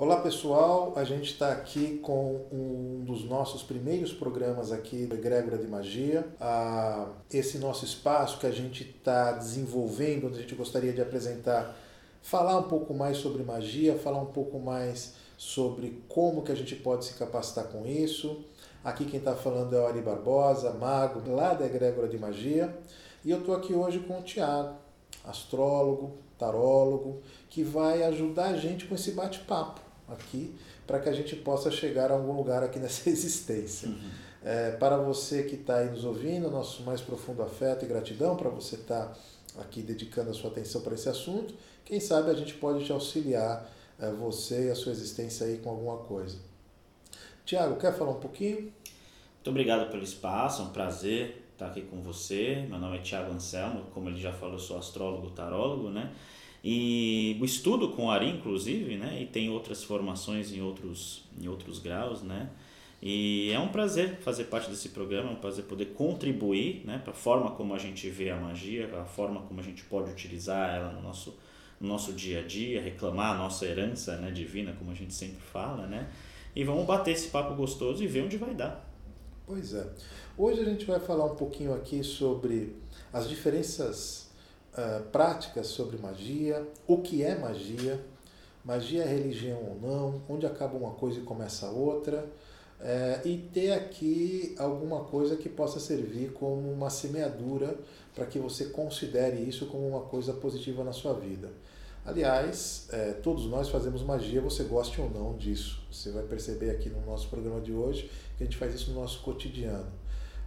Olá 0.00 0.18
pessoal, 0.22 0.94
a 0.96 1.04
gente 1.04 1.30
está 1.30 1.52
aqui 1.52 1.98
com 1.98 2.46
um 2.50 3.04
dos 3.04 3.22
nossos 3.22 3.62
primeiros 3.62 4.14
programas 4.14 4.72
aqui 4.72 5.04
do 5.04 5.14
Egrégora 5.14 5.58
de 5.58 5.66
Magia. 5.66 6.26
Ah, 6.40 7.06
esse 7.30 7.58
nosso 7.58 7.84
espaço 7.84 8.38
que 8.38 8.46
a 8.46 8.50
gente 8.50 8.82
está 8.82 9.32
desenvolvendo, 9.32 10.28
onde 10.28 10.38
a 10.38 10.40
gente 10.40 10.54
gostaria 10.54 10.90
de 10.94 11.02
apresentar, 11.02 11.76
falar 12.22 12.58
um 12.58 12.62
pouco 12.62 12.94
mais 12.94 13.18
sobre 13.18 13.42
magia, 13.42 13.94
falar 13.94 14.22
um 14.22 14.32
pouco 14.32 14.58
mais 14.58 15.16
sobre 15.36 16.02
como 16.08 16.40
que 16.40 16.50
a 16.50 16.56
gente 16.56 16.76
pode 16.76 17.04
se 17.04 17.12
capacitar 17.18 17.64
com 17.64 17.84
isso. 17.84 18.42
Aqui 18.82 19.04
quem 19.04 19.18
está 19.18 19.34
falando 19.34 19.76
é 19.76 19.80
o 19.80 19.86
Ari 19.86 20.00
Barbosa, 20.00 20.72
mago 20.72 21.30
lá 21.30 21.52
da 21.52 21.66
Egrégora 21.66 22.08
de 22.08 22.18
Magia. 22.18 22.74
E 23.22 23.30
eu 23.30 23.40
estou 23.40 23.54
aqui 23.54 23.74
hoje 23.74 23.98
com 23.98 24.18
o 24.18 24.22
Tiago, 24.22 24.76
astrólogo, 25.26 26.16
tarólogo, 26.38 27.20
que 27.50 27.62
vai 27.62 28.02
ajudar 28.04 28.46
a 28.46 28.56
gente 28.56 28.86
com 28.86 28.94
esse 28.94 29.10
bate-papo 29.10 29.89
aqui 30.12 30.54
para 30.86 30.98
que 30.98 31.08
a 31.08 31.12
gente 31.12 31.36
possa 31.36 31.70
chegar 31.70 32.10
a 32.10 32.14
algum 32.14 32.32
lugar 32.32 32.62
aqui 32.62 32.78
nessa 32.80 33.08
existência. 33.08 33.88
Uhum. 33.88 34.10
É, 34.42 34.70
para 34.72 34.96
você 34.96 35.42
que 35.42 35.56
está 35.56 35.78
aí 35.78 35.90
nos 35.90 36.04
ouvindo, 36.04 36.50
nosso 36.50 36.82
mais 36.82 37.00
profundo 37.00 37.42
afeto 37.42 37.84
e 37.84 37.88
gratidão 37.88 38.36
para 38.36 38.48
você 38.48 38.76
estar 38.76 39.06
tá 39.06 39.16
aqui 39.60 39.82
dedicando 39.82 40.30
a 40.30 40.34
sua 40.34 40.50
atenção 40.50 40.80
para 40.80 40.94
esse 40.94 41.08
assunto. 41.08 41.54
Quem 41.84 42.00
sabe 42.00 42.30
a 42.30 42.34
gente 42.34 42.54
pode 42.54 42.84
te 42.84 42.92
auxiliar, 42.92 43.70
é, 43.98 44.10
você 44.10 44.68
e 44.68 44.70
a 44.70 44.74
sua 44.74 44.92
existência 44.92 45.46
aí 45.46 45.58
com 45.58 45.70
alguma 45.70 45.98
coisa. 45.98 46.38
Tiago, 47.44 47.76
quer 47.76 47.92
falar 47.92 48.12
um 48.12 48.20
pouquinho? 48.20 48.60
Muito 48.62 49.48
obrigado 49.48 49.90
pelo 49.90 50.02
espaço, 50.02 50.62
é 50.62 50.64
um 50.66 50.70
prazer 50.70 51.44
estar 51.52 51.66
aqui 51.66 51.82
com 51.82 52.00
você. 52.00 52.64
Meu 52.68 52.78
nome 52.78 52.98
é 52.98 53.00
Tiago 53.00 53.32
Anselmo, 53.32 53.84
como 53.92 54.08
ele 54.08 54.20
já 54.20 54.32
falou, 54.32 54.54
eu 54.54 54.58
sou 54.58 54.78
astrólogo, 54.78 55.30
tarólogo, 55.30 55.90
né? 55.90 56.12
E 56.62 57.38
o 57.40 57.44
estudo 57.44 57.88
com 57.90 58.10
Ari, 58.10 58.28
inclusive, 58.28 58.96
né? 58.96 59.22
E 59.22 59.26
tem 59.26 59.48
outras 59.48 59.82
formações 59.82 60.52
em 60.52 60.60
outros, 60.60 61.24
em 61.40 61.48
outros 61.48 61.78
graus, 61.78 62.22
né? 62.22 62.50
E 63.02 63.50
é 63.50 63.58
um 63.58 63.68
prazer 63.68 64.18
fazer 64.18 64.44
parte 64.44 64.68
desse 64.68 64.90
programa, 64.90 65.30
é 65.30 65.32
um 65.32 65.36
prazer 65.36 65.64
poder 65.64 65.86
contribuir 65.86 66.82
né, 66.84 67.00
para 67.02 67.12
a 67.12 67.16
forma 67.16 67.52
como 67.52 67.74
a 67.74 67.78
gente 67.78 68.10
vê 68.10 68.28
a 68.28 68.36
magia, 68.36 68.90
a 69.00 69.06
forma 69.06 69.40
como 69.40 69.58
a 69.58 69.62
gente 69.62 69.82
pode 69.84 70.10
utilizar 70.10 70.74
ela 70.74 70.92
no 70.92 71.00
nosso, 71.00 71.34
no 71.80 71.88
nosso 71.88 72.12
dia 72.12 72.40
a 72.40 72.42
dia, 72.42 72.82
reclamar 72.82 73.34
a 73.34 73.38
nossa 73.38 73.64
herança 73.64 74.16
né, 74.16 74.30
divina, 74.30 74.74
como 74.78 74.90
a 74.90 74.94
gente 74.94 75.14
sempre 75.14 75.40
fala, 75.40 75.86
né? 75.86 76.10
E 76.54 76.62
vamos 76.62 76.84
bater 76.84 77.12
esse 77.12 77.28
papo 77.28 77.54
gostoso 77.54 78.04
e 78.04 78.06
ver 78.06 78.24
onde 78.24 78.36
vai 78.36 78.54
dar. 78.54 78.86
Pois 79.46 79.72
é. 79.72 79.88
Hoje 80.36 80.60
a 80.60 80.64
gente 80.64 80.84
vai 80.84 81.00
falar 81.00 81.24
um 81.24 81.36
pouquinho 81.36 81.72
aqui 81.72 82.04
sobre 82.04 82.76
as 83.12 83.28
diferenças 83.28 84.29
uh, 84.76 85.02
práticas 85.10 85.68
sobre 85.68 85.96
magia, 85.98 86.66
o 86.86 86.98
que 86.98 87.22
é 87.22 87.36
magia, 87.36 88.00
magia 88.64 89.02
é 89.02 89.06
religião 89.06 89.58
ou 89.58 89.78
não, 89.80 90.22
onde 90.28 90.46
acaba 90.46 90.76
uma 90.76 90.92
coisa 90.92 91.20
e 91.20 91.22
começa 91.22 91.68
outra, 91.70 92.24
uh, 92.80 93.26
e 93.26 93.36
ter 93.52 93.72
aqui 93.72 94.54
alguma 94.58 95.04
coisa 95.04 95.36
que 95.36 95.48
possa 95.48 95.80
servir 95.80 96.32
como 96.32 96.70
uma 96.70 96.90
semeadura 96.90 97.76
para 98.14 98.26
que 98.26 98.38
você 98.38 98.66
considere 98.66 99.36
isso 99.36 99.66
como 99.66 99.86
uma 99.88 100.02
coisa 100.02 100.32
positiva 100.32 100.84
na 100.84 100.92
sua 100.92 101.14
vida. 101.14 101.48
Aliás, 102.04 102.88
é, 102.90 103.12
todos 103.12 103.44
nós 103.44 103.68
fazemos 103.68 104.02
magia, 104.02 104.40
você 104.40 104.64
goste 104.64 105.00
ou 105.00 105.10
não 105.10 105.36
disso. 105.36 105.82
Você 105.92 106.10
vai 106.10 106.22
perceber 106.22 106.70
aqui 106.70 106.88
no 106.88 107.04
nosso 107.04 107.28
programa 107.28 107.60
de 107.60 107.72
hoje 107.72 108.10
que 108.36 108.42
a 108.42 108.46
gente 108.46 108.56
faz 108.56 108.74
isso 108.74 108.90
no 108.90 109.00
nosso 109.00 109.20
cotidiano. 109.20 109.86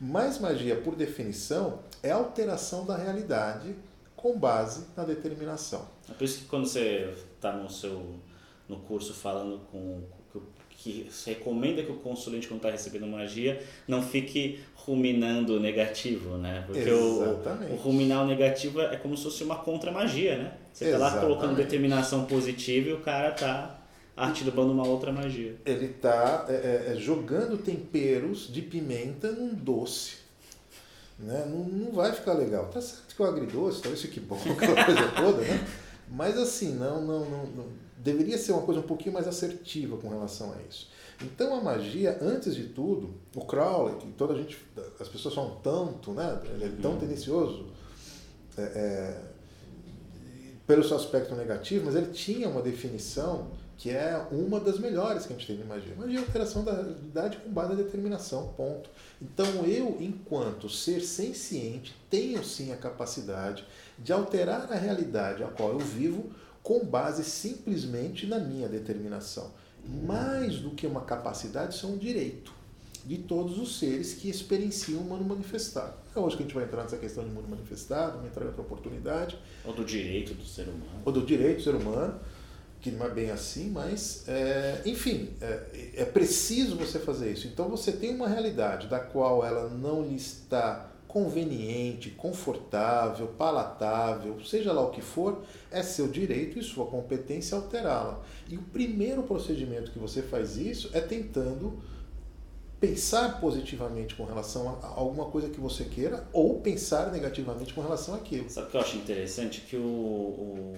Mas 0.00 0.38
magia, 0.38 0.76
por 0.76 0.94
definição, 0.94 1.80
é 2.02 2.10
alteração 2.10 2.86
da 2.86 2.96
realidade 2.96 3.74
com 4.14 4.38
base 4.38 4.86
na 4.96 5.04
determinação. 5.04 5.88
É 6.08 6.12
por 6.12 6.24
isso 6.24 6.40
que 6.40 6.44
quando 6.46 6.66
você 6.66 7.12
está 7.36 7.52
no 7.52 7.68
seu 7.68 8.18
no 8.68 8.78
curso 8.80 9.14
falando 9.14 9.60
com, 9.70 10.02
que 10.78 11.10
recomenda 11.26 11.82
que 11.82 11.90
o 11.90 11.96
consulente, 11.96 12.46
quando 12.46 12.58
está 12.58 12.70
recebendo 12.70 13.06
magia, 13.06 13.60
não 13.86 14.00
fique 14.00 14.60
ruminando 14.76 15.56
o 15.56 15.60
negativo, 15.60 16.38
né? 16.38 16.62
Porque 16.66 16.88
o, 16.88 17.40
o, 17.72 17.76
ruminar 17.76 18.22
o 18.22 18.26
negativo 18.28 18.80
é 18.80 18.96
como 18.96 19.16
se 19.16 19.24
fosse 19.24 19.42
uma 19.42 19.56
contra-magia, 19.56 20.38
né? 20.38 20.52
Você 20.72 20.84
está 20.84 20.98
lá 20.98 21.20
colocando 21.20 21.56
determinação 21.56 22.26
positiva 22.26 22.90
e 22.90 22.92
o 22.92 23.00
cara 23.00 23.30
está 23.30 23.76
artilubando 24.16 24.72
uma 24.72 24.86
outra 24.86 25.10
magia. 25.10 25.56
Ele 25.66 25.86
está 25.86 26.46
é, 26.48 26.52
é, 26.52 26.92
é, 26.92 26.96
jogando 26.96 27.58
temperos 27.58 28.50
de 28.50 28.62
pimenta 28.62 29.32
num 29.32 29.52
doce. 29.54 30.18
Né? 31.18 31.44
Não, 31.48 31.64
não 31.64 31.92
vai 31.92 32.12
ficar 32.12 32.34
legal. 32.34 32.66
Tá 32.66 32.80
certo 32.80 33.16
que 33.16 33.20
o 33.20 33.26
agridoce, 33.26 33.82
talvez 33.82 34.00
fique 34.00 34.20
bom, 34.20 34.38
aquela 34.56 34.84
coisa 34.84 35.08
toda, 35.08 35.42
né? 35.42 35.66
Mas 36.10 36.38
assim, 36.38 36.74
não, 36.74 37.00
não, 37.02 37.24
não, 37.28 37.46
não 37.46 37.66
deveria 37.98 38.38
ser 38.38 38.52
uma 38.52 38.62
coisa 38.62 38.80
um 38.80 38.84
pouquinho 38.84 39.12
mais 39.12 39.26
assertiva 39.26 39.96
com 39.96 40.08
relação 40.08 40.52
a 40.52 40.56
isso. 40.68 40.88
Então 41.22 41.54
a 41.54 41.60
magia, 41.60 42.18
antes 42.22 42.54
de 42.54 42.64
tudo, 42.64 43.14
o 43.34 43.44
Crowley, 43.44 43.96
que 43.96 44.06
toda 44.12 44.34
a 44.34 44.36
gente, 44.36 44.56
as 45.00 45.08
pessoas 45.08 45.34
falam 45.34 45.56
tanto, 45.62 46.12
né? 46.12 46.40
Ele 46.54 46.64
é 46.64 46.72
tão 46.80 46.92
uhum. 46.92 46.98
tendencioso 46.98 47.66
é, 48.56 48.62
é, 48.62 49.20
pelo 50.66 50.84
seu 50.84 50.96
aspecto 50.96 51.34
negativo, 51.34 51.86
mas 51.86 51.96
ele 51.96 52.12
tinha 52.12 52.48
uma 52.48 52.62
definição 52.62 53.48
que 53.76 53.90
é 53.90 54.26
uma 54.32 54.58
das 54.58 54.78
melhores 54.78 55.24
que 55.24 55.32
a 55.32 55.36
gente 55.36 55.46
tem 55.46 55.56
de 55.56 55.64
magia. 55.64 55.94
Magia 55.96 56.18
é 56.18 56.20
alteração 56.20 56.64
da 56.64 56.72
realidade 56.72 57.36
com 57.36 57.50
base 57.50 57.70
na 57.70 57.76
determinação, 57.76 58.52
ponto. 58.56 58.90
Então 59.22 59.46
eu, 59.64 59.96
enquanto 60.00 60.68
ser 60.68 61.00
senciente, 61.00 61.96
tenho 62.10 62.44
sim 62.44 62.72
a 62.72 62.76
capacidade 62.76 63.64
de 63.98 64.12
alterar 64.12 64.72
a 64.72 64.76
realidade 64.76 65.42
a 65.42 65.48
qual 65.48 65.72
eu 65.72 65.78
vivo 65.78 66.30
com 66.62 66.84
base 66.84 67.24
simplesmente 67.24 68.26
na 68.26 68.38
minha 68.38 68.68
determinação. 68.68 69.50
Mais 70.04 70.58
do 70.58 70.70
que 70.70 70.86
uma 70.86 71.00
capacidade, 71.02 71.74
isso 71.74 71.86
é 71.86 71.88
um 71.88 71.96
direito 71.96 72.52
de 73.04 73.16
todos 73.16 73.58
os 73.58 73.78
seres 73.78 74.12
que 74.14 74.28
experienciam 74.28 75.00
o 75.00 75.04
mundo 75.04 75.24
manifestado. 75.24 75.94
É 76.14 76.18
hoje 76.18 76.36
que 76.36 76.42
a 76.42 76.46
gente 76.46 76.54
vai 76.54 76.64
entrar 76.64 76.82
nessa 76.82 76.98
questão 76.98 77.24
de 77.24 77.30
mundo 77.30 77.48
manifestado, 77.48 78.12
vamos 78.12 78.28
entrar 78.28 78.44
em 78.44 78.48
outra 78.48 78.62
oportunidade. 78.62 79.38
Ou 79.64 79.72
do 79.72 79.84
direito 79.84 80.34
do 80.34 80.44
ser 80.44 80.64
humano. 80.64 81.02
Ou 81.04 81.12
do 81.12 81.24
direito 81.24 81.58
do 81.58 81.62
ser 81.62 81.74
humano, 81.74 82.20
que 82.80 82.90
não 82.90 83.06
é 83.06 83.10
bem 83.10 83.30
assim, 83.30 83.70
mas, 83.70 84.28
é, 84.28 84.82
enfim, 84.84 85.30
é, 85.40 85.92
é 85.94 86.04
preciso 86.04 86.76
você 86.76 86.98
fazer 86.98 87.32
isso. 87.32 87.46
Então 87.46 87.68
você 87.68 87.92
tem 87.92 88.14
uma 88.14 88.28
realidade 88.28 88.88
da 88.88 89.00
qual 89.00 89.44
ela 89.44 89.70
não 89.70 90.02
lhe 90.02 90.16
está 90.16 90.87
conveniente, 91.08 92.10
confortável, 92.10 93.28
palatável, 93.28 94.38
seja 94.44 94.72
lá 94.72 94.82
o 94.82 94.90
que 94.90 95.00
for, 95.00 95.42
é 95.70 95.82
seu 95.82 96.06
direito 96.06 96.58
e 96.58 96.62
sua 96.62 96.86
competência 96.86 97.56
alterá-la. 97.56 98.20
E 98.46 98.56
o 98.56 98.62
primeiro 98.62 99.22
procedimento 99.22 99.90
que 99.90 99.98
você 99.98 100.20
faz 100.20 100.58
isso 100.58 100.90
é 100.92 101.00
tentando 101.00 101.82
pensar 102.78 103.40
positivamente 103.40 104.14
com 104.14 104.24
relação 104.24 104.78
a 104.82 104.86
alguma 104.86 105.24
coisa 105.24 105.48
que 105.48 105.58
você 105.58 105.84
queira 105.84 106.28
ou 106.32 106.60
pensar 106.60 107.10
negativamente 107.10 107.74
com 107.74 107.80
relação 107.80 108.14
àquilo. 108.14 108.48
Sabe 108.48 108.68
o 108.68 108.70
que 108.70 108.76
eu 108.76 108.80
acho 108.80 108.96
interessante? 108.98 109.62
Que 109.62 109.76
o, 109.76 109.80
o, 109.80 110.76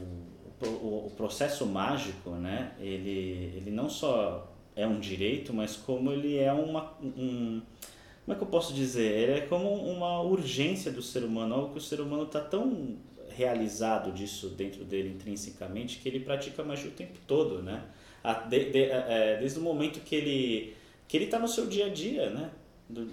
o, 0.62 1.06
o 1.06 1.12
processo 1.16 1.66
mágico, 1.66 2.30
né, 2.30 2.72
ele, 2.78 3.52
ele 3.56 3.70
não 3.70 3.90
só 3.90 4.50
é 4.76 4.86
um 4.86 5.00
direito, 5.00 5.52
mas 5.52 5.76
como 5.76 6.12
ele 6.12 6.38
é 6.38 6.52
uma, 6.52 6.92
um, 7.02 7.60
como 8.30 8.34
é 8.34 8.36
que 8.36 8.44
eu 8.44 8.48
posso 8.48 8.72
dizer? 8.72 9.10
Ele 9.10 9.32
é 9.32 9.40
como 9.40 9.74
uma 9.74 10.22
urgência 10.22 10.92
do 10.92 11.02
ser 11.02 11.24
humano, 11.24 11.52
algo 11.52 11.72
que 11.72 11.78
o 11.78 11.80
ser 11.80 12.00
humano 12.00 12.22
está 12.22 12.40
tão 12.40 12.96
realizado 13.28 14.12
disso 14.12 14.50
dentro 14.50 14.84
dele 14.84 15.08
intrinsecamente 15.08 15.98
que 15.98 16.08
ele 16.08 16.20
pratica 16.20 16.62
magia 16.62 16.90
o 16.90 16.92
tempo 16.92 17.18
todo, 17.26 17.60
né? 17.60 17.82
De, 18.48 18.84
é, 18.84 19.38
desde 19.40 19.58
o 19.58 19.62
momento 19.62 19.98
que 20.00 20.14
ele 20.14 20.76
que 21.08 21.16
ele 21.16 21.24
está 21.24 21.40
no 21.40 21.48
seu 21.48 21.66
dia 21.66 21.86
a 21.86 21.88
dia, 21.88 22.30
né? 22.30 22.50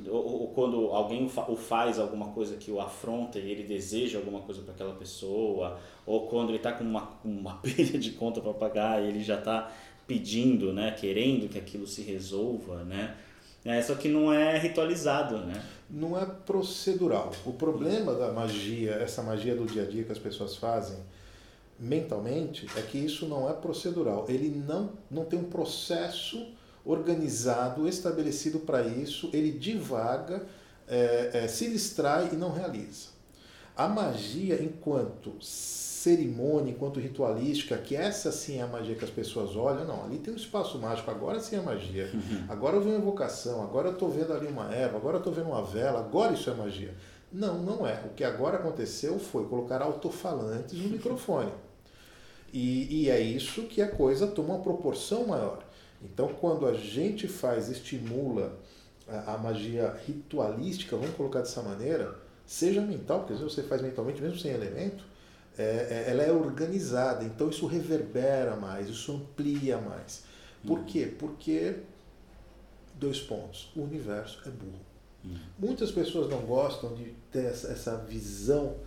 Ou, 0.08 0.50
quando 0.50 0.88
alguém 0.92 1.26
o 1.26 1.56
faz 1.56 1.98
alguma 1.98 2.28
coisa 2.28 2.56
que 2.56 2.70
o 2.70 2.80
afronta 2.80 3.40
e 3.40 3.50
ele 3.50 3.64
deseja 3.64 4.20
alguma 4.20 4.42
coisa 4.42 4.62
para 4.62 4.74
aquela 4.74 4.94
pessoa, 4.94 5.80
ou 6.06 6.28
quando 6.28 6.50
ele 6.50 6.58
está 6.58 6.74
com 6.74 6.84
uma, 6.84 7.10
uma 7.26 7.56
pilha 7.62 7.98
de 7.98 8.12
conta 8.12 8.40
para 8.40 8.54
pagar 8.54 9.04
e 9.04 9.08
ele 9.08 9.24
já 9.24 9.40
está 9.40 9.72
pedindo, 10.06 10.72
né? 10.72 10.92
Querendo 10.92 11.50
que 11.50 11.58
aquilo 11.58 11.88
se 11.88 12.04
resolva, 12.04 12.84
né? 12.84 13.16
É, 13.66 13.82
só 13.82 13.96
que 13.96 14.08
não 14.08 14.32
é 14.32 14.58
ritualizado, 14.58 15.40
né? 15.40 15.62
Não 15.90 16.20
é 16.20 16.26
procedural. 16.26 17.32
O 17.46 17.54
problema 17.54 18.14
da 18.14 18.32
magia, 18.32 18.94
essa 18.94 19.22
magia 19.22 19.56
do 19.56 19.66
dia 19.66 19.84
a 19.84 19.86
dia 19.86 20.04
que 20.04 20.12
as 20.12 20.20
pessoas 20.20 20.56
fazem 20.56 20.98
mentalmente, 21.80 22.68
é 22.76 22.82
que 22.82 22.98
isso 22.98 23.28
não 23.28 23.50
é 23.50 23.54
procedural. 23.54 24.26
Ele 24.28 24.50
não, 24.50 24.92
não 25.10 25.26
tem 25.26 25.38
um 25.38 25.44
processo 25.44 26.48
organizado, 26.86 27.88
estabelecido 27.88 28.60
para 28.60 28.82
isso, 28.84 29.30
ele 29.34 29.52
divaga, 29.52 30.46
é, 30.88 31.32
é, 31.34 31.48
se 31.48 31.70
distrai 31.70 32.30
e 32.32 32.36
não 32.36 32.52
realiza. 32.52 33.17
A 33.78 33.88
magia, 33.88 34.60
enquanto 34.62 35.34
cerimônia, 35.40 36.72
enquanto 36.72 37.00
ritualística, 37.00 37.78
que 37.78 37.96
essa 37.96 38.32
sim 38.32 38.58
é 38.58 38.64
a 38.64 38.68
magia 38.68 38.96
que 38.96 39.06
as 39.06 39.12
pessoas 39.12 39.56
olham, 39.56 39.86
não, 39.86 40.04
ali 40.04 40.18
tem 40.18 40.34
um 40.34 40.38
espaço 40.38 40.80
mágico, 40.80 41.12
agora 41.12 41.40
sim 41.40 41.58
é 41.58 41.62
magia. 41.62 42.10
Uhum. 42.12 42.46
Agora 42.50 42.76
eu 42.76 42.82
venho 42.82 42.96
evocação, 42.96 43.62
agora 43.62 43.90
eu 43.90 43.94
estou 43.94 44.10
vendo 44.10 44.34
ali 44.34 44.48
uma 44.48 44.74
erva, 44.74 44.98
agora 44.98 45.18
eu 45.18 45.20
estou 45.20 45.32
vendo 45.32 45.50
uma 45.50 45.62
vela, 45.62 46.00
agora 46.00 46.34
isso 46.34 46.50
é 46.50 46.56
magia. 46.56 46.96
Não, 47.32 47.62
não 47.62 47.86
é. 47.86 48.02
O 48.06 48.16
que 48.16 48.24
agora 48.24 48.58
aconteceu 48.58 49.20
foi 49.20 49.46
colocar 49.46 49.80
altofalantes 49.80 50.80
no 50.80 50.90
microfone. 50.90 51.52
E, 52.52 53.04
e 53.04 53.10
é 53.12 53.20
isso 53.20 53.64
que 53.64 53.80
a 53.80 53.88
coisa 53.88 54.26
toma 54.26 54.56
uma 54.56 54.64
proporção 54.64 55.28
maior. 55.28 55.64
Então, 56.02 56.30
quando 56.30 56.66
a 56.66 56.74
gente 56.74 57.28
faz, 57.28 57.70
estimula 57.70 58.58
a, 59.08 59.36
a 59.36 59.38
magia 59.38 59.96
ritualística, 60.08 60.96
vamos 60.96 61.16
colocar 61.16 61.40
dessa 61.40 61.62
maneira, 61.62 62.16
seja 62.48 62.82
mental, 62.82 63.20
porque 63.20 63.34
às 63.34 63.40
vezes 63.40 63.54
você 63.54 63.62
faz 63.62 63.82
mentalmente, 63.82 64.22
mesmo 64.22 64.40
sem 64.40 64.52
elemento, 64.52 65.04
é, 65.58 66.06
é, 66.08 66.12
ela 66.12 66.24
é 66.24 66.32
organizada, 66.32 67.26
então 67.26 67.50
isso 67.50 67.68
reverbera 67.68 68.56
mais, 68.56 68.90
isso 68.90 69.12
amplia 69.12 69.78
mais. 69.78 70.24
Por 70.66 70.80
uhum. 70.80 70.86
quê? 70.86 71.14
Porque, 71.20 71.76
dois 72.96 73.20
pontos, 73.20 73.72
o 73.76 73.82
universo 73.82 74.42
é 74.46 74.50
burro. 74.50 74.80
Uhum. 75.26 75.38
Muitas 75.60 75.92
pessoas 75.92 76.30
não 76.30 76.40
gostam 76.40 76.96
de 76.96 77.14
ter 77.32 77.46
essa, 77.46 77.68
essa 77.68 77.98
visão 77.98 78.78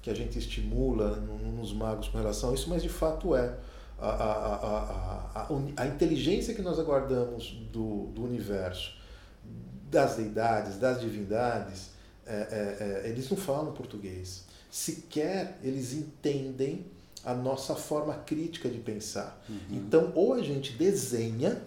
que 0.00 0.08
a 0.08 0.14
gente 0.14 0.38
estimula 0.38 1.16
no, 1.16 1.36
nos 1.52 1.74
magos 1.74 2.08
com 2.08 2.16
relação 2.16 2.50
a 2.50 2.54
isso, 2.54 2.70
mas 2.70 2.82
de 2.82 2.88
fato 2.88 3.36
é 3.36 3.54
a, 3.98 4.08
a, 4.08 5.46
a, 5.46 5.82
a, 5.82 5.86
inteligência 5.86 6.54
que 6.54 6.62
nós 6.62 6.78
aguardamos 6.78 7.52
do, 7.70 8.06
do 8.06 8.24
universo, 8.24 8.96
das 9.90 10.16
deidades, 10.16 10.78
das 10.78 11.00
divindades, 11.00 11.89
é, 12.30 13.02
é, 13.02 13.06
é, 13.06 13.08
eles 13.10 13.28
não 13.28 13.36
falam 13.36 13.72
português. 13.72 14.44
Sequer 14.70 15.58
eles 15.62 15.92
entendem 15.92 16.86
a 17.24 17.34
nossa 17.34 17.74
forma 17.74 18.14
crítica 18.14 18.68
de 18.68 18.78
pensar. 18.78 19.42
Uhum. 19.48 19.58
Então, 19.70 20.12
ou 20.14 20.34
a 20.34 20.42
gente 20.42 20.72
desenha 20.72 21.60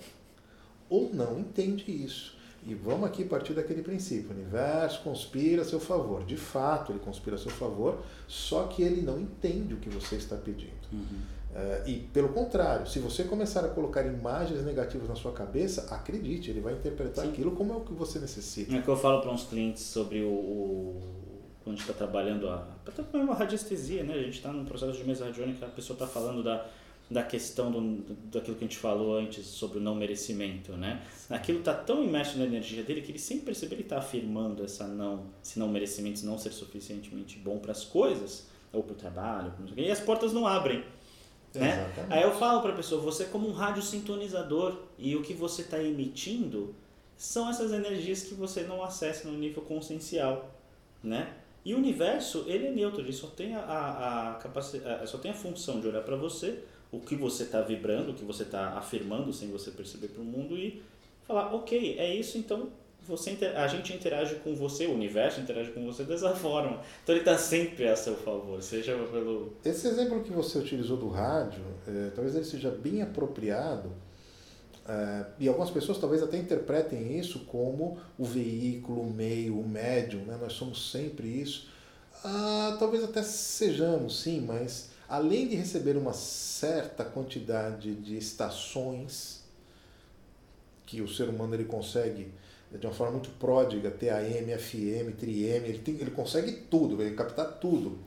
ou 0.89 1.13
não 1.13 1.39
entende 1.39 1.92
isso. 1.92 2.38
E 2.65 2.74
vamos 2.74 3.06
aqui 3.06 3.25
partir 3.25 3.54
daquele 3.54 3.81
princípio: 3.81 4.30
o 4.30 4.33
universo 4.33 5.01
conspira 5.04 5.63
a 5.63 5.65
seu 5.65 5.80
favor. 5.80 6.24
De 6.24 6.38
fato, 6.38 6.92
ele 6.92 7.00
conspira 7.00 7.36
a 7.36 7.39
seu 7.39 7.51
favor, 7.51 8.04
só 8.27 8.68
que 8.68 8.81
ele 8.81 9.01
não 9.01 9.19
entende 9.19 9.74
o 9.74 9.77
que 9.77 9.89
você 9.89 10.15
está 10.15 10.38
pedindo. 10.38 10.71
Uhum. 10.92 11.21
Uh, 11.53 11.88
e 11.88 12.00
pelo 12.11 12.29
contrário, 12.29 12.88
se 12.88 12.97
você 12.97 13.23
começar 13.23 13.63
a 13.63 13.69
colocar 13.69 14.03
imagens 14.03 14.65
negativas 14.65 15.07
na 15.07 15.15
sua 15.15 15.31
cabeça, 15.31 15.94
acredite, 15.94 16.50
ele 16.50 16.59
vai 16.59 16.73
interpretar 16.73 17.25
Sim. 17.25 17.31
aquilo 17.31 17.51
como 17.51 17.73
é 17.73 17.75
o 17.75 17.81
que 17.81 17.94
você 17.94 18.17
necessita. 18.17 18.75
É 18.75 18.81
que 18.81 18.88
eu 18.88 18.97
falo 18.97 19.21
para 19.21 19.31
uns 19.31 19.44
clientes 19.44 19.83
sobre 19.83 20.21
o, 20.21 20.29
o 20.29 21.01
quando 21.63 21.75
a 21.75 21.77
gente 21.77 21.89
está 21.89 21.94
trabalhando 21.94 22.50
a 22.50 22.67
até 22.85 23.03
uma 23.17 23.35
radiestesia, 23.35 24.03
né? 24.03 24.15
A 24.15 24.23
gente 24.23 24.38
está 24.38 24.51
num 24.51 24.65
processo 24.65 24.97
de 24.97 25.03
mesa 25.03 25.25
radiônica, 25.25 25.65
a 25.65 25.69
pessoa 25.69 25.95
está 25.95 26.07
falando 26.07 26.44
da 26.44 26.65
da 27.11 27.21
questão 27.21 27.71
do, 27.71 28.03
daquilo 28.31 28.57
que 28.57 28.63
a 28.63 28.67
gente 28.67 28.77
falou 28.77 29.17
antes 29.17 29.45
sobre 29.45 29.77
o 29.77 29.81
não 29.81 29.94
merecimento, 29.94 30.71
né? 30.73 31.01
Aquilo 31.29 31.59
está 31.59 31.73
tão 31.73 32.03
imerso 32.03 32.38
na 32.38 32.45
energia 32.45 32.81
dele 32.83 33.01
que 33.01 33.11
ele 33.11 33.19
sem 33.19 33.39
perceber 33.39 33.75
ele 33.75 33.83
está 33.83 34.00
afirmando 34.00 34.63
essa 34.63 34.88
não, 34.88 35.25
esse 35.44 35.59
não 35.59 35.67
merecimento, 35.67 36.25
não 36.25 36.38
ser 36.38 36.51
suficientemente 36.51 37.38
bom 37.38 37.59
para 37.59 37.71
as 37.71 37.83
coisas 37.83 38.47
ou 38.71 38.81
para 38.81 38.94
o 38.94 38.95
trabalho, 38.95 39.53
e 39.77 39.91
as 39.91 40.00
portas 40.00 40.33
não 40.33 40.47
abrem. 40.47 40.83
Né? 41.53 41.91
Aí 42.09 42.23
eu 42.23 42.31
falo 42.31 42.61
para 42.61 42.73
a 42.73 42.75
pessoa, 42.75 43.01
você 43.01 43.23
é 43.23 43.25
como 43.27 43.47
um 43.47 43.51
rádio 43.51 43.81
sintonizador 43.81 44.75
e 44.97 45.15
o 45.15 45.21
que 45.21 45.33
você 45.33 45.61
está 45.61 45.81
emitindo 45.81 46.73
são 47.15 47.50
essas 47.50 47.71
energias 47.71 48.23
que 48.23 48.33
você 48.33 48.63
não 48.63 48.83
acessa 48.83 49.27
no 49.29 49.38
nível 49.38 49.61
consciencial, 49.61 50.51
né? 51.03 51.33
E 51.65 51.73
o 51.73 51.77
universo, 51.77 52.44
ele 52.47 52.67
é 52.67 52.71
neutro, 52.71 53.01
ele 53.01 53.13
só 53.13 53.27
tem 53.27 53.55
a, 53.55 53.61
a, 53.61 54.31
a 54.31 54.35
capacidade, 54.35 55.09
só 55.09 55.17
tem 55.17 55.31
a 55.31 55.33
função 55.33 55.79
de 55.79 55.88
olhar 55.88 56.01
para 56.01 56.17
você, 56.17 56.59
o 56.91 57.00
que 57.00 57.15
você 57.15 57.44
está 57.44 57.61
vibrando, 57.61 58.11
o 58.11 58.13
que 58.13 58.25
você 58.25 58.44
está 58.44 58.77
afirmando 58.77 59.31
sem 59.31 59.50
você 59.50 59.71
perceber 59.71 60.09
para 60.09 60.21
o 60.21 60.25
mundo 60.25 60.57
e 60.57 60.83
falar, 61.25 61.53
ok, 61.53 61.97
é 61.97 62.13
isso, 62.13 62.38
então 62.38 62.69
você 63.07 63.31
a 63.55 63.67
gente 63.67 63.94
interage 63.94 64.35
com 64.35 64.55
você, 64.55 64.85
o 64.85 64.94
universo 64.94 65.41
interage 65.41 65.71
com 65.71 65.85
você 65.85 66.03
dessa 66.03 66.33
forma. 66.35 66.81
Então 67.03 67.13
ele 67.15 67.21
está 67.21 67.38
sempre 67.38 67.88
a 67.88 67.95
seu 67.95 68.15
favor, 68.15 68.61
seja 68.61 68.95
pelo. 69.11 69.53
Esse 69.63 69.88
exemplo 69.88 70.23
que 70.23 70.31
você 70.31 70.57
utilizou 70.57 70.97
do 70.97 71.09
rádio, 71.09 71.63
é, 71.88 72.11
talvez 72.15 72.35
ele 72.35 72.45
seja 72.45 72.69
bem 72.69 73.01
apropriado. 73.01 73.91
É, 74.88 75.25
e 75.39 75.47
algumas 75.47 75.71
pessoas 75.71 75.97
talvez 75.97 76.22
até 76.22 76.38
interpretem 76.38 77.17
isso 77.17 77.45
como 77.45 77.98
o 78.17 78.25
veículo, 78.25 79.01
o 79.01 79.10
meio, 79.10 79.60
o 79.60 79.67
médium, 79.67 80.22
né? 80.25 80.38
nós 80.39 80.53
somos 80.53 80.91
sempre 80.91 81.27
isso. 81.27 81.69
Ah, 82.24 82.75
talvez 82.79 83.03
até 83.03 83.22
sejamos, 83.24 84.22
sim, 84.22 84.41
mas 84.41 84.89
além 85.07 85.48
de 85.48 85.55
receber 85.55 85.98
uma 85.98 86.13
certa 86.13 87.03
quantidade 87.03 87.95
de 87.95 88.17
estações 88.17 89.43
que 90.86 91.01
o 91.01 91.07
ser 91.07 91.29
humano 91.29 91.55
ele 91.55 91.65
consegue 91.65 92.31
de 92.80 92.86
uma 92.86 92.94
forma 92.94 93.13
muito 93.13 93.30
pródiga, 93.32 93.92
TAM, 93.92 94.58
FM, 94.58 95.15
TRIM, 95.18 95.44
ele, 95.44 95.80
tem, 95.80 95.96
ele 95.96 96.12
consegue 96.12 96.51
tudo, 96.51 97.01
ele 97.01 97.15
captar 97.15 97.60
tudo. 97.60 98.00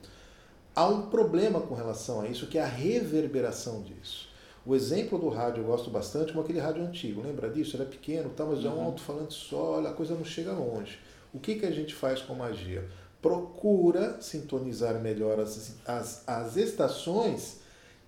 Há 0.75 0.87
um 0.88 1.08
problema 1.08 1.61
com 1.61 1.75
relação 1.75 2.20
a 2.20 2.28
isso, 2.28 2.46
que 2.49 2.58
é 2.58 2.62
a 2.62 2.66
reverberação 2.66 3.82
disso. 3.82 4.28
O 4.64 4.75
exemplo 4.75 5.18
do 5.18 5.28
rádio 5.28 5.62
eu 5.62 5.66
gosto 5.66 5.88
bastante, 5.90 6.32
como 6.32 6.42
aquele 6.42 6.58
rádio 6.58 6.82
antigo, 6.82 7.23
lembra 7.23 7.49
disso? 7.49 7.76
Era 7.76 7.87
pequeno, 7.87 8.30
tá, 8.30 8.44
mas 8.44 8.64
é 8.64 8.68
um 8.68 8.73
uhum. 8.73 8.85
alto-falante 8.87 9.35
só, 9.35 9.80
a 9.87 9.92
coisa 9.92 10.14
não 10.14 10.25
chega 10.25 10.52
longe. 10.52 10.99
O 11.32 11.38
que, 11.38 11.54
que 11.54 11.66
a 11.66 11.70
gente 11.70 11.94
faz 11.94 12.20
com 12.20 12.35
magia? 12.35 12.85
Procura 13.23 14.20
sintonizar 14.20 15.00
melhor 15.00 15.38
as, 15.38 15.76
as, 15.87 16.25
as 16.26 16.56
estações 16.56 17.58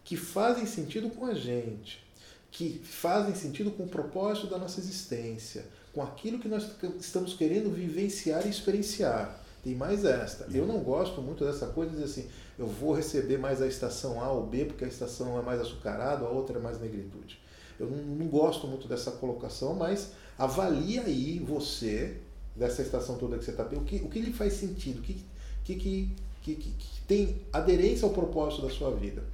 que 0.02 0.16
fazem 0.16 0.66
sentido 0.66 1.10
com 1.10 1.26
a 1.26 1.34
gente, 1.34 2.04
que 2.50 2.80
fazem 2.82 3.34
sentido 3.34 3.70
com 3.70 3.84
o 3.84 3.88
propósito 3.88 4.48
da 4.48 4.58
nossa 4.58 4.80
existência 4.80 5.64
com 5.98 6.02
aquilo 6.04 6.38
que 6.38 6.46
nós 6.46 6.64
estamos 7.00 7.34
querendo 7.34 7.74
vivenciar 7.74 8.46
e 8.46 8.50
experienciar. 8.50 9.36
Tem 9.64 9.74
mais 9.74 10.04
esta. 10.04 10.46
Eu 10.56 10.64
não 10.64 10.78
gosto 10.78 11.20
muito 11.20 11.44
dessa 11.44 11.66
coisa 11.66 11.90
de 11.90 11.96
dizer 11.96 12.20
assim, 12.20 12.30
eu 12.56 12.68
vou 12.68 12.94
receber 12.94 13.36
mais 13.36 13.60
a 13.60 13.66
estação 13.66 14.22
A 14.22 14.30
ou 14.30 14.46
B 14.46 14.66
porque 14.66 14.84
a 14.84 14.88
estação 14.88 15.36
é 15.36 15.42
mais 15.42 15.60
açucarada, 15.60 16.24
a 16.24 16.28
outra 16.28 16.56
é 16.56 16.62
mais 16.62 16.80
negritude. 16.80 17.40
Eu 17.80 17.90
não, 17.90 18.28
gosto 18.28 18.68
muito 18.68 18.86
dessa 18.86 19.10
colocação, 19.10 19.74
mas 19.74 20.12
avalie 20.38 21.00
aí 21.00 21.40
você, 21.40 22.18
dessa 22.54 22.80
estação 22.80 23.18
toda 23.18 23.36
que 23.36 23.44
você 23.44 23.50
está 23.50 23.64
o 23.64 23.80
que, 23.80 23.96
o 23.96 24.08
que 24.08 24.20
lhe 24.20 24.32
faz 24.32 24.52
sentido, 24.52 25.00
o 25.00 25.02
que, 25.02 25.16
que, 25.64 25.74
que, 25.74 26.14
que, 26.42 26.54
que 26.54 27.00
tem 27.08 27.42
aderência 27.52 28.06
ao 28.06 28.14
propósito 28.14 28.62
da 28.62 28.70
sua 28.70 28.92
vida. 28.92 29.24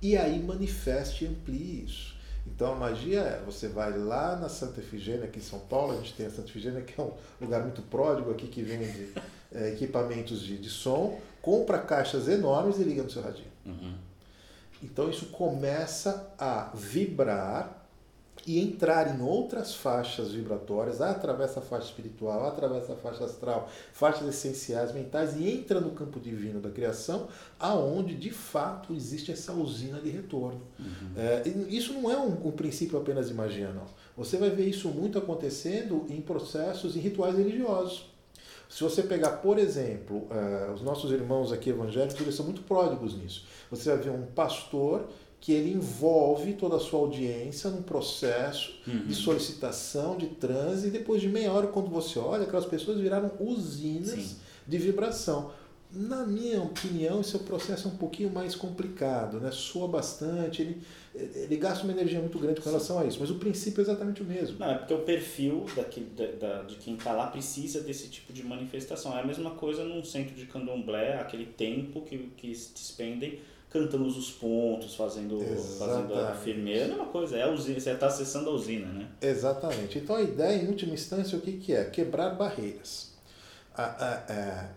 E 0.00 0.16
aí 0.16 0.40
manifeste 0.40 1.24
e 1.24 1.26
amplie 1.26 1.84
isso. 1.84 2.17
Então 2.54 2.72
a 2.72 2.74
magia 2.74 3.20
é, 3.20 3.42
você 3.44 3.68
vai 3.68 3.96
lá 3.96 4.36
na 4.36 4.48
Santa 4.48 4.80
Efigênia, 4.80 5.24
aqui 5.24 5.38
em 5.38 5.42
São 5.42 5.58
Paulo, 5.60 5.92
a 5.92 5.96
gente 5.96 6.14
tem 6.14 6.26
a 6.26 6.30
Santa 6.30 6.48
Efigênia, 6.48 6.82
que 6.82 6.98
é 6.98 7.04
um 7.04 7.12
lugar 7.40 7.62
muito 7.62 7.82
pródigo 7.82 8.30
aqui, 8.30 8.46
que 8.46 8.62
vende 8.62 9.12
é, 9.52 9.68
equipamentos 9.72 10.40
de, 10.40 10.56
de 10.58 10.70
som, 10.70 11.20
compra 11.42 11.78
caixas 11.78 12.28
enormes 12.28 12.78
e 12.78 12.82
liga 12.82 13.02
no 13.02 13.10
seu 13.10 13.22
radinho. 13.22 13.50
Uhum. 13.66 13.94
Então 14.82 15.10
isso 15.10 15.26
começa 15.26 16.32
a 16.38 16.70
vibrar 16.74 17.77
e 18.48 18.58
entrar 18.58 19.14
em 19.14 19.22
outras 19.22 19.74
faixas 19.74 20.32
vibratórias, 20.32 21.02
atravessa 21.02 21.60
a 21.60 21.62
faixa 21.62 21.88
espiritual, 21.88 22.46
atravessa 22.46 22.94
a 22.94 22.96
faixa 22.96 23.26
astral, 23.26 23.68
faixas 23.92 24.26
essenciais 24.26 24.90
mentais 24.90 25.36
e 25.36 25.46
entra 25.46 25.82
no 25.82 25.90
campo 25.90 26.18
divino 26.18 26.58
da 26.58 26.70
criação, 26.70 27.28
aonde 27.60 28.14
de 28.14 28.30
fato 28.30 28.94
existe 28.94 29.30
essa 29.30 29.52
usina 29.52 30.00
de 30.00 30.08
retorno. 30.08 30.62
Uhum. 30.78 31.10
É, 31.14 31.42
isso 31.68 31.92
não 31.92 32.10
é 32.10 32.16
um, 32.16 32.48
um, 32.48 32.50
princípio 32.50 32.98
apenas 32.98 33.30
não. 33.30 33.84
Você 34.16 34.38
vai 34.38 34.48
ver 34.48 34.66
isso 34.66 34.88
muito 34.88 35.18
acontecendo 35.18 36.06
em 36.08 36.22
processos, 36.22 36.96
em 36.96 37.00
rituais 37.00 37.36
religiosos. 37.36 38.06
Se 38.66 38.82
você 38.82 39.02
pegar, 39.02 39.30
por 39.38 39.58
exemplo, 39.58 40.26
uh, 40.30 40.72
os 40.72 40.80
nossos 40.80 41.12
irmãos 41.12 41.52
aqui 41.52 41.68
evangélicos, 41.68 42.18
eles 42.20 42.34
são 42.34 42.46
muito 42.46 42.62
pródigos 42.62 43.14
nisso. 43.14 43.46
Você 43.70 43.90
vai 43.90 43.98
ver 43.98 44.10
um 44.10 44.26
pastor 44.26 45.06
que 45.40 45.52
ele 45.52 45.72
envolve 45.72 46.54
toda 46.54 46.76
a 46.76 46.80
sua 46.80 47.00
audiência 47.00 47.70
num 47.70 47.82
processo 47.82 48.74
uhum. 48.86 49.06
de 49.06 49.14
solicitação, 49.14 50.16
de 50.16 50.26
transe, 50.26 50.88
e 50.88 50.90
depois 50.90 51.20
de 51.20 51.28
meia 51.28 51.52
hora, 51.52 51.68
quando 51.68 51.88
você 51.88 52.18
olha, 52.18 52.42
aquelas 52.42 52.66
pessoas 52.66 52.98
viraram 52.98 53.30
usinas 53.38 54.10
Sim. 54.10 54.36
de 54.66 54.78
vibração. 54.78 55.52
Na 55.90 56.26
minha 56.26 56.60
opinião, 56.60 57.22
esse 57.22 57.34
é 57.34 57.38
processo 57.38 57.88
é 57.88 57.90
um 57.90 57.96
pouquinho 57.96 58.30
mais 58.30 58.54
complicado, 58.54 59.40
né? 59.40 59.50
soa 59.50 59.88
bastante, 59.88 60.60
ele, 60.60 60.82
ele 61.14 61.56
gasta 61.56 61.82
uma 61.84 61.92
energia 61.92 62.20
muito 62.20 62.38
grande 62.38 62.60
com 62.60 62.68
relação 62.68 62.98
a 62.98 63.06
isso, 63.06 63.18
mas 63.18 63.30
o 63.30 63.36
princípio 63.36 63.80
é 63.80 63.84
exatamente 63.84 64.20
o 64.20 64.24
mesmo. 64.24 64.58
Não, 64.58 64.70
é 64.70 64.74
porque 64.74 64.92
o 64.92 64.98
perfil 64.98 65.64
da, 65.74 65.82
da, 66.38 66.62
de 66.64 66.74
quem 66.76 66.94
está 66.94 67.12
lá 67.12 67.28
precisa 67.28 67.80
desse 67.80 68.08
tipo 68.08 68.34
de 68.34 68.44
manifestação. 68.44 69.16
É 69.16 69.22
a 69.22 69.26
mesma 69.26 69.52
coisa 69.52 69.82
num 69.82 70.04
centro 70.04 70.34
de 70.34 70.44
candomblé, 70.44 71.18
aquele 71.18 71.46
tempo 71.46 72.02
que, 72.02 72.18
que 72.36 72.48
despendem 72.48 73.38
cantando 73.70 74.06
os 74.06 74.30
pontos, 74.30 74.94
fazendo, 74.94 75.40
fazendo 75.78 76.14
a 76.14 76.34
firmeira, 76.34 76.80
é 76.80 76.84
a 76.84 76.88
mesma 76.88 77.06
coisa, 77.06 77.36
é 77.36 77.42
a 77.42 77.50
usina, 77.50 77.78
você 77.78 77.90
está 77.90 78.06
acessando 78.06 78.48
a 78.48 78.52
usina, 78.52 78.86
né? 78.86 79.08
Exatamente. 79.20 79.98
Então 79.98 80.16
a 80.16 80.22
ideia, 80.22 80.62
em 80.62 80.68
última 80.68 80.94
instância, 80.94 81.36
o 81.36 81.40
que, 81.40 81.52
que 81.52 81.74
é? 81.74 81.84
Quebrar 81.84 82.30
barreiras. 82.30 83.12
A, 83.74 83.82
a, 83.82 84.14
a, 84.32 84.68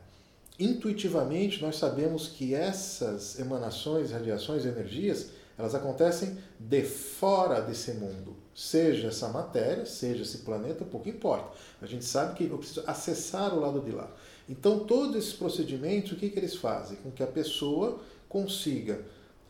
intuitivamente, 0.60 1.62
nós 1.62 1.78
sabemos 1.78 2.28
que 2.28 2.54
essas 2.54 3.40
emanações, 3.40 4.12
radiações, 4.12 4.66
energias, 4.66 5.30
elas 5.58 5.74
acontecem 5.74 6.38
de 6.60 6.84
fora 6.84 7.62
desse 7.62 7.94
mundo. 7.94 8.36
Seja 8.54 9.08
essa 9.08 9.30
matéria, 9.30 9.86
seja 9.86 10.24
esse 10.24 10.40
planeta, 10.40 10.84
pouco 10.84 11.08
importa. 11.08 11.56
A 11.82 11.86
gente 11.86 12.04
sabe 12.04 12.36
que 12.36 12.52
eu 12.52 12.58
preciso 12.58 12.84
acessar 12.86 13.54
o 13.54 13.60
lado 13.60 13.80
de 13.80 13.92
lá. 13.92 14.12
Então, 14.50 14.80
todos 14.80 15.16
esses 15.16 15.34
procedimentos, 15.34 16.12
o 16.12 16.16
que, 16.16 16.30
que 16.30 16.38
eles 16.38 16.56
fazem? 16.56 16.98
Com 16.98 17.12
que 17.12 17.24
a 17.24 17.28
pessoa 17.28 18.02
consiga 18.32 19.02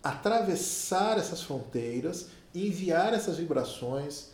atravessar 0.03 1.19
essas 1.19 1.43
fronteiras, 1.43 2.29
enviar 2.53 3.13
essas 3.13 3.37
vibrações, 3.37 4.29